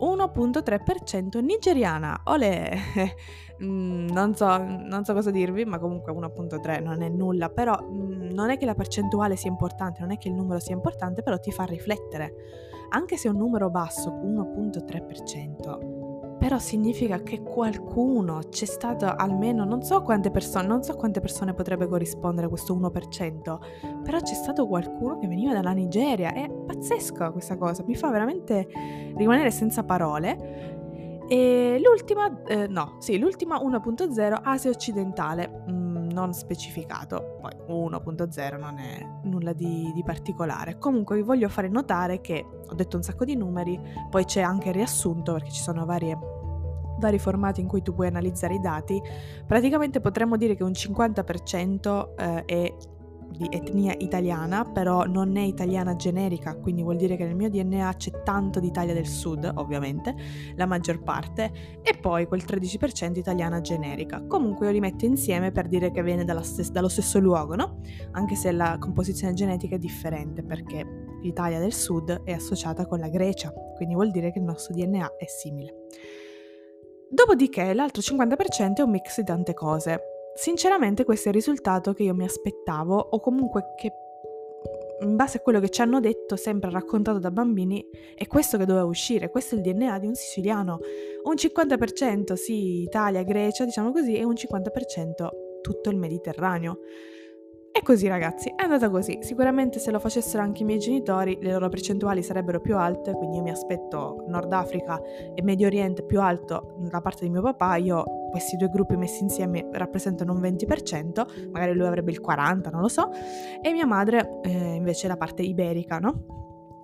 1.3% 0.00 1.42
nigeriana. 1.42 2.20
Olè! 2.24 2.76
Mm, 3.62 4.08
non, 4.08 4.34
so, 4.34 4.56
non, 4.56 5.04
so, 5.04 5.12
cosa 5.12 5.30
dirvi, 5.30 5.66
ma 5.66 5.78
comunque 5.78 6.14
1.3 6.14 6.82
non 6.82 7.02
è 7.02 7.10
nulla, 7.10 7.50
però 7.50 7.78
mm, 7.78 8.30
non 8.30 8.48
è 8.48 8.56
che 8.56 8.64
la 8.64 8.74
percentuale 8.74 9.36
sia 9.36 9.50
importante, 9.50 10.00
non 10.00 10.12
è 10.12 10.16
che 10.16 10.28
il 10.28 10.34
numero 10.34 10.58
sia 10.60 10.74
importante, 10.74 11.22
però 11.22 11.36
ti 11.38 11.52
fa 11.52 11.64
riflettere. 11.64 12.32
Anche 12.88 13.18
se 13.18 13.28
è 13.28 13.30
un 13.30 13.36
numero 13.36 13.68
basso, 13.68 14.10
1.3%, 14.10 15.99
però 16.40 16.58
significa 16.58 17.22
che 17.22 17.42
qualcuno 17.42 18.40
c'è 18.48 18.64
stato 18.64 19.04
almeno 19.04 19.66
non 19.66 19.82
so 19.82 20.00
quante 20.00 20.30
persone, 20.30 20.66
non 20.66 20.82
so 20.82 20.96
quante 20.96 21.20
persone 21.20 21.52
potrebbe 21.52 21.86
corrispondere 21.86 22.48
questo 22.48 22.74
1%, 22.74 23.58
però 24.02 24.18
c'è 24.20 24.32
stato 24.32 24.66
qualcuno 24.66 25.18
che 25.18 25.28
veniva 25.28 25.52
dalla 25.52 25.72
Nigeria, 25.72 26.32
è 26.32 26.48
pazzesco 26.50 27.30
questa 27.32 27.58
cosa, 27.58 27.84
mi 27.86 27.94
fa 27.94 28.08
veramente 28.08 28.66
rimanere 29.16 29.50
senza 29.50 29.84
parole. 29.84 30.78
E 31.28 31.78
l'ultima, 31.84 32.42
eh, 32.44 32.66
no, 32.66 32.96
sì, 33.00 33.18
l'ultima 33.18 33.58
1.0 33.58 34.40
Asia 34.42 34.70
occidentale, 34.70 35.62
mm, 35.70 35.89
non 36.12 36.32
specificato, 36.32 37.38
poi 37.40 37.88
1.0 37.88 38.58
non 38.58 38.78
è 38.78 39.06
nulla 39.24 39.52
di, 39.52 39.90
di 39.94 40.02
particolare. 40.02 40.78
Comunque 40.78 41.16
vi 41.16 41.22
voglio 41.22 41.48
fare 41.48 41.68
notare 41.68 42.20
che 42.20 42.44
ho 42.66 42.74
detto 42.74 42.96
un 42.96 43.02
sacco 43.02 43.24
di 43.24 43.36
numeri, 43.36 43.78
poi 44.08 44.24
c'è 44.24 44.40
anche 44.40 44.68
il 44.68 44.74
riassunto 44.74 45.32
perché 45.32 45.50
ci 45.50 45.62
sono 45.62 45.84
varie 45.84 46.38
vari 47.00 47.18
formati 47.18 47.62
in 47.62 47.66
cui 47.66 47.80
tu 47.82 47.94
puoi 47.94 48.06
analizzare 48.08 48.54
i 48.54 48.60
dati, 48.60 49.00
praticamente 49.46 50.00
potremmo 50.00 50.36
dire 50.36 50.54
che 50.54 50.62
un 50.62 50.72
50% 50.72 52.14
eh, 52.14 52.44
è 52.44 52.74
di 53.30 53.46
etnia 53.48 53.94
italiana, 53.98 54.64
però 54.64 55.04
non 55.04 55.36
è 55.36 55.42
italiana 55.42 55.96
generica, 55.96 56.56
quindi 56.56 56.82
vuol 56.82 56.96
dire 56.96 57.16
che 57.16 57.24
nel 57.24 57.34
mio 57.34 57.48
DNA 57.48 57.94
c'è 57.96 58.22
tanto 58.22 58.60
di 58.60 58.66
Italia 58.66 58.94
del 58.94 59.06
Sud, 59.06 59.50
ovviamente, 59.56 60.14
la 60.56 60.66
maggior 60.66 61.02
parte, 61.02 61.80
e 61.82 61.96
poi 61.98 62.26
quel 62.26 62.42
13% 62.44 63.18
italiana 63.18 63.60
generica. 63.60 64.22
Comunque 64.26 64.66
io 64.66 64.72
li 64.72 64.80
metto 64.80 65.04
insieme 65.04 65.52
per 65.52 65.68
dire 65.68 65.90
che 65.90 66.02
viene 66.02 66.24
stes- 66.42 66.70
dallo 66.70 66.88
stesso 66.88 67.18
luogo, 67.18 67.54
no? 67.54 67.80
Anche 68.12 68.34
se 68.34 68.52
la 68.52 68.76
composizione 68.78 69.32
genetica 69.34 69.76
è 69.76 69.78
differente, 69.78 70.42
perché 70.42 70.86
l'Italia 71.22 71.58
del 71.58 71.72
Sud 71.72 72.22
è 72.24 72.32
associata 72.32 72.86
con 72.86 72.98
la 72.98 73.08
Grecia, 73.08 73.52
quindi 73.76 73.94
vuol 73.94 74.10
dire 74.10 74.32
che 74.32 74.38
il 74.38 74.44
nostro 74.44 74.74
DNA 74.74 75.16
è 75.16 75.26
simile. 75.26 75.74
Dopodiché 77.08 77.74
l'altro 77.74 78.00
50% 78.02 78.74
è 78.76 78.82
un 78.82 78.90
mix 78.90 79.18
di 79.18 79.24
tante 79.24 79.52
cose. 79.52 80.09
Sinceramente 80.34 81.04
questo 81.04 81.28
è 81.28 81.30
il 81.30 81.36
risultato 81.36 81.92
che 81.92 82.04
io 82.04 82.14
mi 82.14 82.24
aspettavo 82.24 82.96
o 82.96 83.20
comunque 83.20 83.74
che 83.76 83.92
in 85.02 85.16
base 85.16 85.38
a 85.38 85.40
quello 85.40 85.60
che 85.60 85.70
ci 85.70 85.80
hanno 85.80 85.98
detto, 86.00 86.36
sempre 86.36 86.70
raccontato 86.70 87.18
da 87.18 87.30
bambini, 87.30 87.84
è 88.14 88.26
questo 88.26 88.58
che 88.58 88.66
doveva 88.66 88.84
uscire, 88.84 89.30
questo 89.30 89.54
è 89.54 89.58
il 89.58 89.64
DNA 89.64 89.98
di 89.98 90.06
un 90.06 90.14
siciliano. 90.14 90.78
Un 91.24 91.34
50% 91.34 92.34
sì, 92.34 92.82
Italia, 92.82 93.22
Grecia, 93.22 93.64
diciamo 93.64 93.92
così, 93.92 94.16
e 94.16 94.24
un 94.24 94.34
50% 94.34 95.28
tutto 95.62 95.90
il 95.90 95.96
Mediterraneo. 95.96 96.80
E 97.80 97.82
così 97.82 98.08
ragazzi, 98.08 98.52
è 98.54 98.62
andata 98.64 98.90
così. 98.90 99.20
Sicuramente 99.22 99.78
se 99.78 99.90
lo 99.90 99.98
facessero 99.98 100.42
anche 100.42 100.64
i 100.64 100.66
miei 100.66 100.78
genitori, 100.78 101.38
le 101.40 101.52
loro 101.52 101.70
percentuali 101.70 102.22
sarebbero 102.22 102.60
più 102.60 102.76
alte, 102.76 103.14
quindi 103.14 103.38
io 103.38 103.42
mi 103.42 103.50
aspetto 103.50 104.22
Nord 104.28 104.52
Africa 104.52 105.00
e 105.34 105.42
Medio 105.42 105.66
Oriente 105.66 106.02
più 106.02 106.20
alto 106.20 106.74
da 106.76 107.00
parte 107.00 107.24
di 107.24 107.30
mio 107.30 107.40
papà, 107.40 107.76
io 107.76 108.04
questi 108.30 108.58
due 108.58 108.68
gruppi 108.68 108.96
messi 108.96 109.22
insieme 109.22 109.66
rappresentano 109.72 110.34
un 110.34 110.42
20%, 110.42 111.48
magari 111.52 111.72
lui 111.72 111.86
avrebbe 111.86 112.10
il 112.10 112.20
40%, 112.20 112.70
non 112.70 112.82
lo 112.82 112.88
so, 112.88 113.08
e 113.62 113.72
mia 113.72 113.86
madre 113.86 114.40
eh, 114.42 114.74
invece 114.74 115.08
la 115.08 115.16
parte 115.16 115.40
iberica, 115.40 115.96
no? 115.96 116.39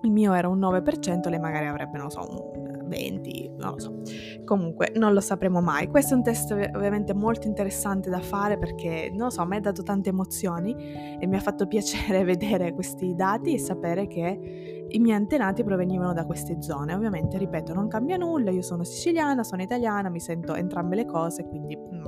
Il 0.07 0.13
mio 0.13 0.33
era 0.33 0.47
un 0.47 0.57
9%, 0.57 1.29
lei 1.29 1.37
magari 1.37 1.67
avrebbe, 1.67 1.97
non 1.97 2.09
so, 2.09 2.21
un 2.21 2.85
20, 2.87 3.55
non 3.57 3.71
lo 3.71 3.79
so. 3.79 4.01
Comunque 4.45 4.93
non 4.95 5.11
lo 5.11 5.19
sapremo 5.19 5.59
mai. 5.59 5.87
Questo 5.87 6.13
è 6.13 6.17
un 6.17 6.23
test 6.23 6.51
ovviamente 6.51 7.13
molto 7.13 7.45
interessante 7.45 8.09
da 8.09 8.21
fare 8.21 8.57
perché, 8.57 9.09
non 9.11 9.25
lo 9.25 9.29
so, 9.29 9.41
a 9.41 9.47
ha 9.49 9.59
dato 9.59 9.83
tante 9.83 10.09
emozioni 10.09 10.73
e 11.19 11.27
mi 11.27 11.35
ha 11.35 11.41
fatto 11.41 11.67
piacere 11.67 12.23
vedere 12.23 12.73
questi 12.73 13.13
dati 13.15 13.53
e 13.53 13.59
sapere 13.59 14.07
che 14.07 14.85
i 14.87 14.99
miei 14.99 15.17
antenati 15.17 15.63
provenivano 15.65 16.13
da 16.13 16.25
queste 16.25 16.61
zone. 16.61 16.93
Ovviamente, 16.93 17.37
ripeto, 17.37 17.73
non 17.73 17.89
cambia 17.89 18.15
nulla, 18.15 18.49
io 18.49 18.61
sono 18.61 18.85
siciliana, 18.85 19.43
sono 19.43 19.61
italiana, 19.61 20.07
mi 20.09 20.21
sento 20.21 20.55
entrambe 20.55 20.95
le 20.95 21.05
cose, 21.05 21.43
quindi... 21.43 21.77
Mm, 21.77 22.05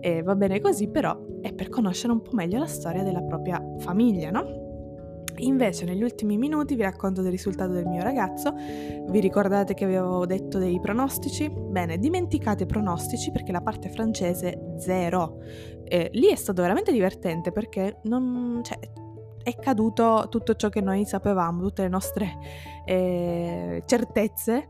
e 0.00 0.22
va 0.22 0.36
bene 0.36 0.60
così, 0.60 0.90
però 0.90 1.18
è 1.40 1.54
per 1.54 1.70
conoscere 1.70 2.12
un 2.12 2.20
po' 2.20 2.32
meglio 2.34 2.58
la 2.58 2.66
storia 2.66 3.02
della 3.02 3.22
propria 3.22 3.58
famiglia, 3.78 4.30
no? 4.30 4.63
Invece 5.38 5.84
negli 5.84 6.02
ultimi 6.02 6.36
minuti 6.38 6.74
vi 6.74 6.82
racconto 6.82 7.22
del 7.22 7.30
risultato 7.30 7.72
del 7.72 7.86
mio 7.86 8.02
ragazzo. 8.02 8.52
Vi 8.54 9.20
ricordate 9.20 9.74
che 9.74 9.84
avevo 9.84 10.26
detto 10.26 10.58
dei 10.58 10.78
pronostici? 10.80 11.50
Bene, 11.50 11.98
dimenticate 11.98 12.64
i 12.64 12.66
pronostici 12.66 13.30
perché 13.30 13.52
la 13.52 13.60
parte 13.60 13.88
francese 13.88 14.74
zero. 14.78 15.38
Eh, 15.84 16.10
lì 16.12 16.28
è 16.28 16.36
stato 16.36 16.62
veramente 16.62 16.92
divertente 16.92 17.52
perché 17.52 17.98
non, 18.04 18.60
cioè, 18.62 18.78
è 19.42 19.54
caduto 19.56 20.26
tutto 20.30 20.54
ciò 20.54 20.68
che 20.68 20.80
noi 20.80 21.04
sapevamo, 21.04 21.62
tutte 21.62 21.82
le 21.82 21.88
nostre 21.88 22.38
eh, 22.86 23.82
certezze. 23.84 24.68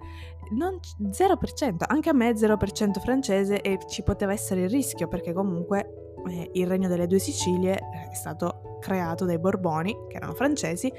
Non, 0.51 0.79
0%, 1.03 1.77
anche 1.87 2.11
a 2.11 2.13
me 2.13 2.31
0% 2.33 3.01
francese 3.01 3.61
e 3.63 3.79
ci 3.89 4.03
poteva 4.03 4.33
essere 4.33 4.63
il 4.63 4.71
rischio 4.71 5.09
perché 5.09 5.33
comunque 5.33 6.14
eh, 6.29 6.51
il 6.55 6.67
regno 6.67 6.89
delle 6.89 7.07
due 7.07 7.19
Sicilie 7.19 7.75
è 8.11 8.15
stato 8.15 8.79
creato 8.81 9.25
dai 9.25 9.39
Borboni, 9.39 9.97
che 10.09 10.17
erano 10.17 10.35
francesi. 10.35 10.93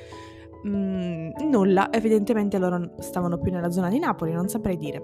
Mm, 0.67 1.31
nulla, 1.49 1.91
evidentemente 1.91 2.57
loro 2.57 2.93
stavano 2.99 3.37
più 3.37 3.51
nella 3.51 3.69
zona 3.69 3.89
di 3.89 3.99
Napoli, 3.99 4.31
non 4.31 4.47
saprei 4.47 4.77
dire. 4.77 5.01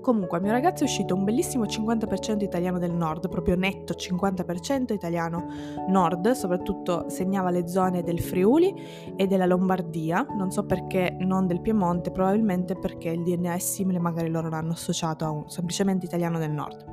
Comunque, 0.00 0.38
al 0.38 0.42
mio 0.42 0.52
ragazzo 0.52 0.82
è 0.82 0.86
uscito 0.86 1.14
un 1.14 1.24
bellissimo 1.24 1.64
50% 1.64 2.42
italiano 2.42 2.78
del 2.78 2.92
nord, 2.92 3.28
proprio 3.28 3.54
netto 3.54 3.92
50% 3.92 4.94
italiano 4.94 5.46
nord, 5.88 6.30
soprattutto 6.30 7.10
segnava 7.10 7.50
le 7.50 7.68
zone 7.68 8.02
del 8.02 8.18
Friuli 8.18 8.74
e 9.14 9.26
della 9.26 9.44
Lombardia, 9.44 10.26
non 10.36 10.50
so 10.50 10.64
perché 10.64 11.14
non 11.20 11.46
del 11.46 11.60
Piemonte, 11.60 12.10
probabilmente 12.10 12.76
perché 12.76 13.10
il 13.10 13.22
DNA 13.22 13.54
è 13.54 13.58
simile, 13.58 13.98
magari 13.98 14.30
loro 14.30 14.48
l'hanno 14.48 14.72
associato 14.72 15.24
a 15.26 15.30
un 15.30 15.50
semplicemente 15.50 16.06
italiano 16.06 16.38
del 16.38 16.50
nord. 16.50 16.89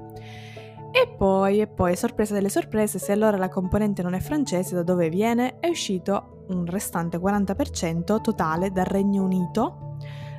E 1.00 1.08
poi, 1.16 1.62
e 1.62 1.68
poi, 1.68 1.96
sorpresa 1.96 2.34
delle 2.34 2.50
sorprese, 2.50 2.98
se 2.98 3.12
allora 3.12 3.38
la 3.38 3.50
componente 3.50 4.02
non 4.02 4.16
è 4.16 4.20
francese, 4.20 4.74
da 4.74 4.82
dove 4.82 5.10
viene? 5.10 5.60
È 5.60 5.68
uscito 5.68 6.46
un 6.48 6.66
restante 6.66 7.20
40% 7.20 8.20
totale 8.20 8.72
dal 8.72 8.86
Regno 8.86 9.22
Unito, 9.22 9.98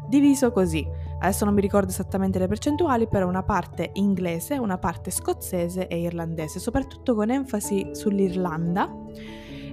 diviso 0.09 0.51
così. 0.51 0.85
Adesso 1.21 1.45
non 1.45 1.55
mi 1.55 1.61
ricordo 1.61 1.91
esattamente 1.91 2.41
le 2.41 2.49
percentuali, 2.49 3.07
però 3.07 3.29
una 3.29 3.45
parte 3.45 3.91
inglese, 3.93 4.59
una 4.59 4.79
parte 4.79 5.13
scozzese 5.13 5.87
e 5.87 6.01
irlandese, 6.01 6.59
soprattutto 6.59 7.15
con 7.15 7.31
enfasi 7.31 7.91
sull'Irlanda. 7.93 8.93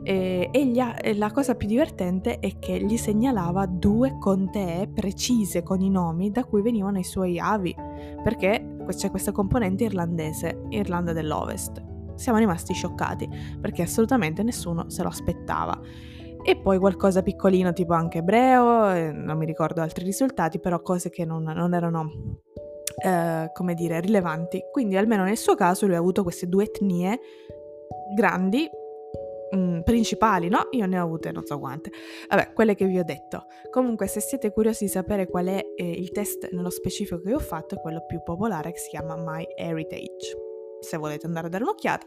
E, 0.07 0.49
e, 0.51 0.65
gli, 0.67 0.79
e, 0.79 1.15
la 1.15 1.31
cosa 1.31 1.55
più 1.55 1.67
divertente 1.67 2.37
è 2.37 2.59
che 2.59 2.79
gli 2.79 2.95
segnalava 2.95 3.65
due 3.65 4.17
contee 4.19 4.87
precise 4.87 5.63
con 5.63 5.81
i 5.81 5.89
nomi 5.89 6.29
da 6.29 6.43
cui 6.43 6.61
venivano 6.61 6.99
i 6.99 7.03
suoi 7.03 7.39
avi, 7.39 7.75
perché 8.23 8.75
c'è 8.87 9.09
questa 9.09 9.31
componente 9.31 9.85
irlandese, 9.85 10.61
Irlanda 10.69 11.11
dell'Ovest. 11.11 11.83
Siamo 12.13 12.37
rimasti 12.37 12.73
scioccati 12.73 13.27
perché 13.59 13.81
assolutamente 13.81 14.43
nessuno 14.43 14.91
se 14.91 15.01
lo 15.01 15.09
aspettava. 15.09 15.81
E 16.43 16.55
poi 16.55 16.77
qualcosa 16.77 17.23
piccolino 17.23 17.73
tipo 17.73 17.93
anche 17.93 18.19
ebreo, 18.19 18.91
eh, 18.91 19.11
non 19.11 19.39
mi 19.39 19.47
ricordo 19.47 19.81
altri 19.81 20.05
risultati, 20.05 20.59
però 20.59 20.83
cose 20.83 21.09
che 21.09 21.25
non, 21.25 21.41
non 21.41 21.73
erano, 21.73 22.11
eh, 23.03 23.49
come 23.51 23.73
dire, 23.73 23.99
rilevanti. 24.01 24.65
Quindi 24.71 24.97
almeno 24.97 25.23
nel 25.23 25.37
suo 25.37 25.55
caso 25.55 25.87
lui 25.87 25.95
ha 25.95 25.99
avuto 25.99 26.21
queste 26.21 26.47
due 26.47 26.65
etnie 26.65 27.19
grandi 28.15 28.69
mm, 29.53 29.81
principali, 29.81 30.47
no? 30.47 30.67
Io 30.71 30.85
ne 30.85 30.99
ho 30.99 31.03
avute 31.03 31.31
non 31.31 31.45
so 31.45 31.59
quante. 31.59 31.91
Vabbè, 32.29 32.53
quelle 32.53 32.75
che 32.75 32.85
vi 32.85 32.99
ho 32.99 33.03
detto. 33.03 33.45
Comunque, 33.69 34.07
se 34.07 34.19
siete 34.21 34.51
curiosi 34.51 34.85
di 34.85 34.89
sapere 34.89 35.27
qual 35.27 35.47
è 35.47 35.61
eh, 35.75 35.91
il 35.91 36.11
test 36.11 36.49
nello 36.51 36.69
specifico 36.69 37.19
che 37.19 37.33
ho 37.33 37.39
fatto, 37.39 37.75
è 37.75 37.81
quello 37.81 38.05
più 38.05 38.21
popolare 38.23 38.71
che 38.71 38.79
si 38.79 38.89
chiama 38.89 39.15
My 39.17 39.45
Heritage 39.55 40.44
se 40.85 40.97
volete 40.97 41.25
andare 41.25 41.47
a 41.47 41.49
dare 41.49 41.63
un'occhiata, 41.63 42.05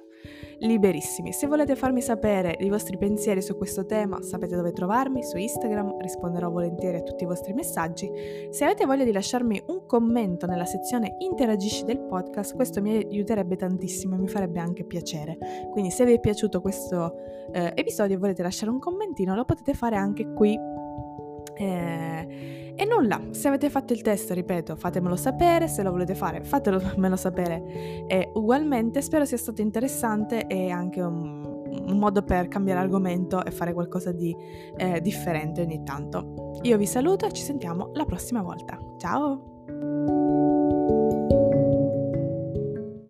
liberissimi. 0.61 1.33
Se 1.33 1.47
volete 1.47 1.77
farmi 1.77 2.01
sapere 2.01 2.57
i 2.61 2.69
vostri 2.69 2.97
pensieri 2.97 3.43
su 3.43 3.57
questo 3.57 3.85
tema, 3.85 4.23
sapete 4.23 4.57
dove 4.57 4.73
trovarmi, 4.73 5.23
su 5.23 5.37
Instagram, 5.37 6.01
risponderò 6.01 6.51
volentieri 6.51 6.99
a 6.99 7.03
tutti 7.03 7.25
i 7.25 7.27
vostri 7.27 7.53
messaggi. 7.53 8.11
Se 8.51 8.65
avete 8.65 8.87
voglia 8.87 9.05
di 9.05 9.13
lasciarmi 9.13 9.63
un 9.67 9.85
commento 9.87 10.47
nella 10.47 10.65
sezione 10.65 11.17
Interagisci 11.19 11.85
del 11.85 12.01
podcast, 12.01 12.55
questo 12.55 12.81
mi 12.81 12.97
aiuterebbe 12.97 13.57
tantissimo 13.57 14.15
e 14.15 14.19
mi 14.19 14.29
farebbe 14.29 14.61
anche 14.61 14.85
piacere. 14.85 15.37
Quindi 15.71 15.91
se 15.91 16.05
vi 16.05 16.15
è 16.15 16.21
piaciuto 16.21 16.61
questo 16.61 17.15
eh, 17.53 17.73
episodio 17.75 18.17
e 18.17 18.19
volete 18.19 18.43
lasciare 18.43 18.71
un 18.71 18.79
commentino, 18.79 19.35
lo 19.35 19.45
potete 19.45 19.75
fare 19.75 19.97
anche 19.97 20.33
qui. 20.33 20.59
Eh, 21.55 22.68
e 22.81 22.85
nulla, 22.85 23.21
se 23.31 23.49
avete 23.49 23.71
fatto 23.71 23.93
il 23.93 24.03
test, 24.03 24.31
ripeto, 24.31 24.77
fatemelo 24.77 25.17
sapere, 25.17 25.67
se 25.67 25.83
lo 25.83 25.91
volete 25.91 26.15
fare 26.15 26.45
fatemelo 26.45 27.17
sapere 27.17 28.07
e 28.07 28.31
ugualmente. 28.35 29.03
Spero 29.03 29.25
sia 29.25 29.37
stato 29.37 29.63
interessante 29.63 30.47
e 30.47 30.71
anche 30.71 31.01
un, 31.01 31.43
un 31.43 31.99
modo 31.99 32.23
per 32.23 32.47
cambiare 32.47 32.79
argomento 32.79 33.45
e 33.45 33.51
fare 33.51 33.73
qualcosa 33.73 34.13
di 34.13 34.33
eh, 34.77 35.01
differente 35.01 35.63
ogni 35.63 35.83
tanto. 35.83 36.61
Io 36.63 36.77
vi 36.77 36.87
saluto 36.87 37.27
e 37.27 37.33
ci 37.33 37.43
sentiamo 37.43 37.91
la 37.95 38.05
prossima 38.05 38.43
volta. 38.43 38.79
Ciao! 38.97 40.48